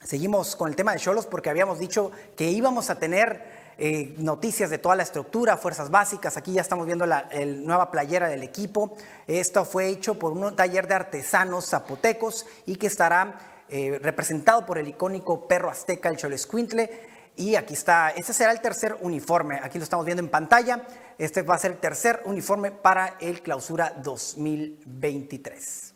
Seguimos 0.04 0.54
con 0.54 0.68
el 0.68 0.76
tema 0.76 0.92
de 0.92 0.98
Cholos 0.98 1.24
porque 1.24 1.48
habíamos 1.48 1.78
dicho 1.78 2.12
que 2.36 2.50
íbamos 2.50 2.90
a 2.90 2.98
tener 2.98 3.42
eh, 3.78 4.14
noticias 4.18 4.68
de 4.68 4.76
toda 4.76 4.96
la 4.96 5.02
estructura, 5.02 5.56
fuerzas 5.56 5.90
básicas. 5.90 6.36
Aquí 6.36 6.52
ya 6.52 6.60
estamos 6.60 6.84
viendo 6.84 7.06
la 7.06 7.28
nueva 7.46 7.90
playera 7.90 8.28
del 8.28 8.42
equipo. 8.42 8.96
Esto 9.26 9.64
fue 9.64 9.88
hecho 9.88 10.18
por 10.18 10.32
un 10.32 10.54
taller 10.54 10.86
de 10.86 10.94
artesanos 10.94 11.70
zapotecos 11.70 12.44
y 12.66 12.76
que 12.76 12.86
estará 12.86 13.64
eh, 13.70 13.98
representado 14.02 14.66
por 14.66 14.76
el 14.76 14.88
icónico 14.88 15.48
perro 15.48 15.70
azteca, 15.70 16.10
el 16.10 16.18
Cholescuintle. 16.18 16.90
Y 17.36 17.56
aquí 17.56 17.72
está, 17.72 18.10
este 18.10 18.34
será 18.34 18.52
el 18.52 18.60
tercer 18.60 18.98
uniforme, 19.00 19.58
aquí 19.62 19.78
lo 19.78 19.84
estamos 19.84 20.04
viendo 20.04 20.22
en 20.22 20.28
pantalla, 20.28 20.86
este 21.18 21.42
va 21.42 21.56
a 21.56 21.58
ser 21.58 21.72
el 21.72 21.78
tercer 21.78 22.22
uniforme 22.26 22.70
para 22.70 23.16
el 23.20 23.42
clausura 23.42 23.92
2023. 24.04 25.93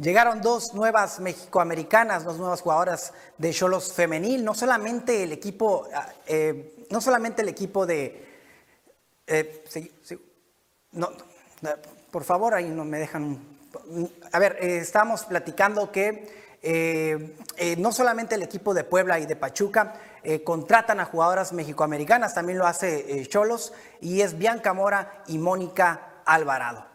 Llegaron 0.00 0.40
dos 0.40 0.72
nuevas 0.72 1.20
mexicoamericanas, 1.20 2.24
dos 2.24 2.38
nuevas 2.38 2.62
jugadoras 2.62 3.12
de 3.36 3.52
Cholos 3.52 3.92
femenil, 3.92 4.42
no 4.42 4.54
solamente 4.54 5.22
el 5.22 5.32
equipo, 5.32 5.86
eh, 6.26 6.86
no 6.88 7.02
solamente 7.02 7.42
el 7.42 7.50
equipo 7.50 7.84
de... 7.84 8.26
Eh, 9.26 9.62
por 12.10 12.24
favor, 12.24 12.54
ahí 12.54 12.70
no 12.70 12.86
me 12.86 12.98
dejan... 12.98 13.44
A 14.32 14.38
ver, 14.38 14.56
eh, 14.58 14.78
estamos 14.78 15.26
platicando 15.26 15.92
que 15.92 16.56
eh, 16.62 17.36
eh, 17.58 17.76
no 17.76 17.92
solamente 17.92 18.36
el 18.36 18.42
equipo 18.42 18.72
de 18.72 18.84
Puebla 18.84 19.18
y 19.18 19.26
de 19.26 19.36
Pachuca 19.36 20.00
eh, 20.22 20.42
contratan 20.42 21.00
a 21.00 21.04
jugadoras 21.04 21.52
mexicoamericanas, 21.52 22.34
también 22.34 22.58
lo 22.58 22.66
hace 22.66 23.26
Cholos 23.28 23.74
y 24.00 24.22
es 24.22 24.38
Bianca 24.38 24.72
Mora 24.72 25.22
y 25.26 25.36
Mónica 25.36 26.22
Alvarado. 26.24 26.86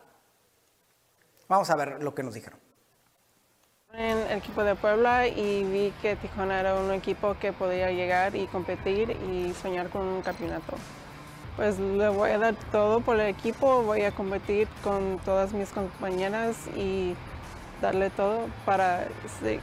Vamos 1.47 1.69
a 1.69 1.75
ver 1.75 2.01
lo 2.01 2.15
que 2.15 2.23
nos 2.23 2.33
dijeron. 2.33 2.64
En 3.97 4.17
el 4.17 4.37
equipo 4.37 4.61
de 4.65 4.75
Puebla 4.75 5.25
y 5.25 5.63
vi 5.63 5.93
que 6.01 6.17
Tijuana 6.17 6.59
era 6.59 6.75
un 6.75 6.91
equipo 6.91 7.37
que 7.39 7.53
podía 7.53 7.91
llegar 7.91 8.35
y 8.35 8.45
competir 8.47 9.15
y 9.31 9.53
soñar 9.53 9.87
con 9.87 10.01
un 10.01 10.21
campeonato. 10.21 10.75
Pues 11.55 11.79
le 11.79 12.09
voy 12.09 12.31
a 12.31 12.37
dar 12.37 12.55
todo 12.73 12.99
por 12.99 13.17
el 13.17 13.27
equipo, 13.27 13.83
voy 13.83 14.01
a 14.01 14.11
competir 14.11 14.67
con 14.83 15.17
todas 15.23 15.53
mis 15.53 15.69
compañeras 15.69 16.57
y 16.75 17.15
darle 17.81 18.09
todo 18.09 18.47
para 18.65 19.07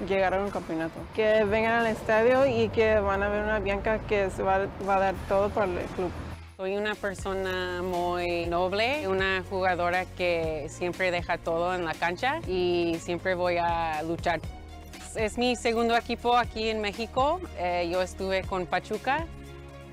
llegar 0.09 0.33
a 0.33 0.43
un 0.43 0.51
campeonato. 0.51 0.99
Que 1.15 1.45
vengan 1.45 1.81
al 1.81 1.89
estadio 1.89 2.47
y 2.47 2.71
que 2.71 3.01
van 3.01 3.23
a 3.23 3.29
ver 3.29 3.45
una 3.45 3.59
Bianca 3.59 3.99
que 3.99 4.31
se 4.31 4.43
va, 4.43 4.55
a 4.55 4.99
dar 4.99 5.15
todo 5.29 5.51
para 5.51 5.67
el 5.67 5.87
club. 5.95 6.11
Soy 6.57 6.77
una 6.77 6.95
persona 6.95 7.83
muy 7.83 8.47
noble, 8.47 9.09
una 9.09 9.43
jugadora 9.49 10.05
que 10.05 10.67
siempre 10.69 11.11
deja 11.11 11.39
todo 11.39 11.75
en 11.75 11.85
la 11.85 11.95
cancha 11.95 12.41
y 12.47 12.97
siempre 13.01 13.35
voy 13.35 13.57
a 13.57 14.03
luchar. 14.03 14.41
Es 15.17 15.39
mi 15.39 15.57
segundo 15.57 15.97
equipo 15.97 16.37
aquí 16.37 16.69
en 16.69 16.81
México. 16.81 17.41
Eh, 17.59 17.89
yo 17.91 18.03
estuve 18.03 18.43
con 18.43 18.67
Pachuca 18.67 19.27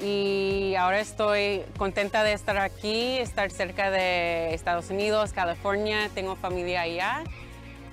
y 0.02 0.76
ahora 0.78 1.00
estoy 1.00 1.64
contenta 1.78 2.24
de 2.24 2.34
estar 2.34 2.58
aquí, 2.58 3.18
estar 3.18 3.50
cerca 3.52 3.90
de 3.90 4.54
Estados 4.54 4.90
Unidos, 4.90 5.34
California, 5.34 6.10
tengo 6.14 6.36
familia 6.36 6.82
allá 6.82 7.24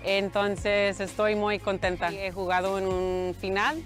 entonces 0.06 1.00
estoy 1.00 1.34
muy 1.34 1.58
contenta. 1.58 2.10
He 2.12 2.30
jugado 2.30 2.78
en 2.78 2.86
un 2.86 3.34
final 3.34 3.82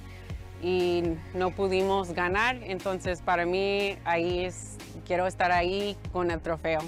y 0.62 1.16
no 1.34 1.50
pudimos 1.50 2.12
ganar, 2.12 2.56
entonces 2.62 3.22
para 3.22 3.46
mí 3.46 3.98
ahí 4.04 4.44
es, 4.44 4.76
quiero 5.06 5.26
estar 5.26 5.52
ahí 5.52 5.96
con 6.12 6.30
el 6.30 6.40
trofeo. 6.40 6.80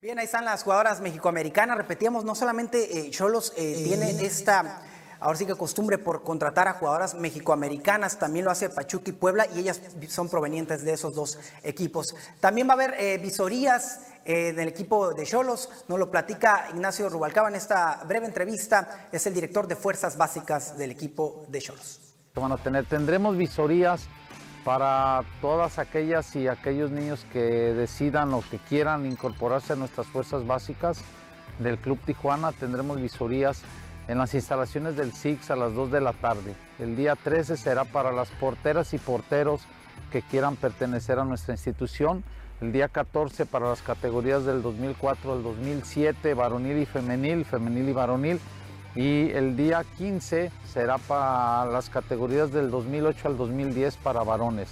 Bien, 0.00 0.18
ahí 0.18 0.24
están 0.24 0.44
las 0.44 0.64
jugadoras 0.64 1.00
mexicoamericanas. 1.00 1.76
Repetíamos, 1.76 2.24
no 2.24 2.34
solamente 2.34 3.06
eh, 3.06 3.10
Cholos 3.10 3.52
eh, 3.56 3.82
tiene 3.84 4.10
esta 4.24 4.82
ahora 5.22 5.38
sí 5.38 5.46
que 5.46 5.54
costumbre 5.54 5.98
por 5.98 6.22
contratar 6.22 6.68
a 6.68 6.74
jugadoras 6.74 7.14
mexicoamericanas, 7.14 8.18
también 8.18 8.44
lo 8.44 8.50
hace 8.50 8.68
Pachuca 8.68 9.10
y 9.10 9.12
Puebla 9.12 9.46
y 9.54 9.60
ellas 9.60 9.80
son 10.08 10.28
provenientes 10.28 10.84
de 10.84 10.92
esos 10.92 11.14
dos 11.14 11.38
equipos. 11.62 12.14
También 12.40 12.66
va 12.66 12.72
a 12.72 12.74
haber 12.74 12.94
eh, 12.98 13.18
visorías 13.18 14.00
del 14.24 14.68
equipo 14.68 15.12
de 15.14 15.24
Cholos, 15.24 15.68
nos 15.88 15.98
lo 15.98 16.10
platica 16.10 16.66
Ignacio 16.70 17.08
Rubalcaba 17.08 17.48
en 17.48 17.56
esta 17.56 18.02
breve 18.06 18.26
entrevista, 18.26 19.08
es 19.10 19.26
el 19.26 19.34
director 19.34 19.66
de 19.66 19.76
Fuerzas 19.76 20.16
Básicas 20.16 20.76
del 20.78 20.90
equipo 20.90 21.44
de 21.48 21.60
Cholos. 21.60 22.00
A 22.34 22.56
tener, 22.58 22.86
tendremos 22.86 23.36
visorías 23.36 24.08
para 24.64 25.22
todas 25.40 25.78
aquellas 25.78 26.34
y 26.36 26.48
aquellos 26.48 26.90
niños 26.90 27.26
que 27.32 27.40
decidan 27.40 28.32
o 28.32 28.42
que 28.48 28.58
quieran 28.58 29.06
incorporarse 29.06 29.72
a 29.72 29.76
nuestras 29.76 30.06
fuerzas 30.06 30.46
básicas 30.46 31.02
del 31.58 31.78
Club 31.78 31.98
Tijuana, 32.04 32.52
tendremos 32.52 33.00
visorías 33.00 33.62
en 34.08 34.18
las 34.18 34.34
instalaciones 34.34 34.96
del 34.96 35.12
SIX 35.12 35.50
a 35.50 35.56
las 35.56 35.74
2 35.74 35.90
de 35.90 36.00
la 36.00 36.12
tarde. 36.12 36.54
El 36.78 36.96
día 36.96 37.16
13 37.16 37.56
será 37.56 37.84
para 37.84 38.12
las 38.12 38.30
porteras 38.30 38.94
y 38.94 38.98
porteros 38.98 39.62
que 40.10 40.22
quieran 40.22 40.56
pertenecer 40.56 41.18
a 41.18 41.24
nuestra 41.24 41.54
institución. 41.54 42.24
El 42.62 42.70
día 42.70 42.86
14 42.86 43.44
para 43.44 43.68
las 43.70 43.82
categorías 43.82 44.44
del 44.44 44.62
2004 44.62 45.32
al 45.32 45.42
2007, 45.42 46.32
varonil 46.34 46.78
y 46.78 46.86
femenil, 46.86 47.44
femenil 47.44 47.88
y 47.88 47.92
varonil. 47.92 48.40
Y 48.94 49.30
el 49.30 49.56
día 49.56 49.82
15 49.98 50.52
será 50.72 50.98
para 50.98 51.64
las 51.64 51.90
categorías 51.90 52.52
del 52.52 52.70
2008 52.70 53.26
al 53.26 53.36
2010 53.36 53.96
para 53.96 54.22
varones. 54.22 54.68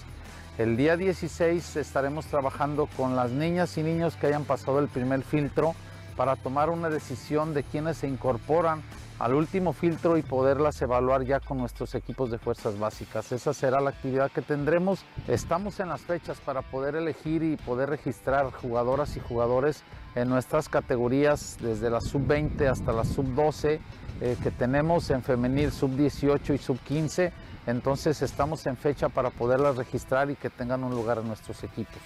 El 0.56 0.76
día 0.76 0.96
16 0.96 1.74
estaremos 1.74 2.26
trabajando 2.26 2.88
con 2.96 3.16
las 3.16 3.32
niñas 3.32 3.76
y 3.76 3.82
niños 3.82 4.14
que 4.14 4.28
hayan 4.28 4.44
pasado 4.44 4.78
el 4.78 4.86
primer 4.86 5.22
filtro 5.24 5.74
para 6.14 6.36
tomar 6.36 6.70
una 6.70 6.90
decisión 6.90 7.54
de 7.54 7.64
quienes 7.64 7.96
se 7.96 8.06
incorporan 8.06 8.82
al 9.20 9.34
último 9.34 9.74
filtro 9.74 10.16
y 10.16 10.22
poderlas 10.22 10.80
evaluar 10.80 11.24
ya 11.24 11.40
con 11.40 11.58
nuestros 11.58 11.94
equipos 11.94 12.30
de 12.30 12.38
fuerzas 12.38 12.78
básicas. 12.78 13.30
Esa 13.32 13.52
será 13.52 13.78
la 13.78 13.90
actividad 13.90 14.30
que 14.32 14.40
tendremos. 14.40 15.04
Estamos 15.28 15.78
en 15.78 15.90
las 15.90 16.00
fechas 16.00 16.40
para 16.40 16.62
poder 16.62 16.96
elegir 16.96 17.42
y 17.42 17.58
poder 17.58 17.90
registrar 17.90 18.50
jugadoras 18.50 19.18
y 19.18 19.20
jugadores 19.20 19.84
en 20.14 20.30
nuestras 20.30 20.70
categorías 20.70 21.58
desde 21.60 21.90
la 21.90 22.00
sub-20 22.00 22.66
hasta 22.66 22.92
la 22.92 23.04
sub-12 23.04 23.78
eh, 24.22 24.36
que 24.42 24.50
tenemos 24.50 25.10
en 25.10 25.22
femenil 25.22 25.70
sub-18 25.70 26.54
y 26.54 26.58
sub-15. 26.58 27.30
Entonces 27.66 28.22
estamos 28.22 28.66
en 28.66 28.78
fecha 28.78 29.10
para 29.10 29.28
poderlas 29.28 29.76
registrar 29.76 30.30
y 30.30 30.36
que 30.36 30.48
tengan 30.48 30.82
un 30.82 30.92
lugar 30.92 31.18
en 31.18 31.28
nuestros 31.28 31.62
equipos. 31.62 31.98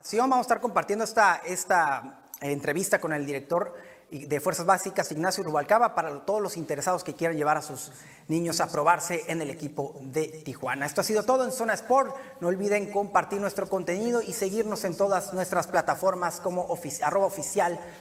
Sí, 0.00 0.18
vamos 0.18 0.38
a 0.38 0.40
estar 0.42 0.60
compartiendo 0.60 1.04
esta, 1.04 1.36
esta 1.44 2.19
entrevista 2.40 3.00
con 3.00 3.12
el 3.12 3.26
director 3.26 3.74
de 4.10 4.40
Fuerzas 4.40 4.66
Básicas, 4.66 5.12
Ignacio 5.12 5.44
Rubalcaba, 5.44 5.94
para 5.94 6.24
todos 6.26 6.42
los 6.42 6.56
interesados 6.56 7.04
que 7.04 7.14
quieran 7.14 7.36
llevar 7.36 7.56
a 7.56 7.62
sus 7.62 7.92
niños 8.28 8.60
a 8.60 8.66
probarse 8.66 9.24
en 9.28 9.40
el 9.40 9.50
equipo 9.50 9.94
de 10.00 10.28
Tijuana. 10.44 10.86
Esto 10.86 11.00
ha 11.00 11.04
sido 11.04 11.22
todo 11.24 11.44
en 11.44 11.52
Zona 11.52 11.74
Sport. 11.74 12.16
No 12.40 12.48
olviden 12.48 12.90
compartir 12.90 13.40
nuestro 13.40 13.68
contenido 13.68 14.20
y 14.20 14.32
seguirnos 14.32 14.84
en 14.84 14.96
todas 14.96 15.32
nuestras 15.32 15.68
plataformas 15.68 16.40
como 16.40 16.66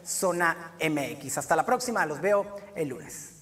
Zona 0.04 0.74
MX. 0.82 1.38
Hasta 1.38 1.56
la 1.56 1.66
próxima, 1.66 2.06
los 2.06 2.22
veo 2.22 2.56
el 2.76 2.90
lunes. 2.90 3.39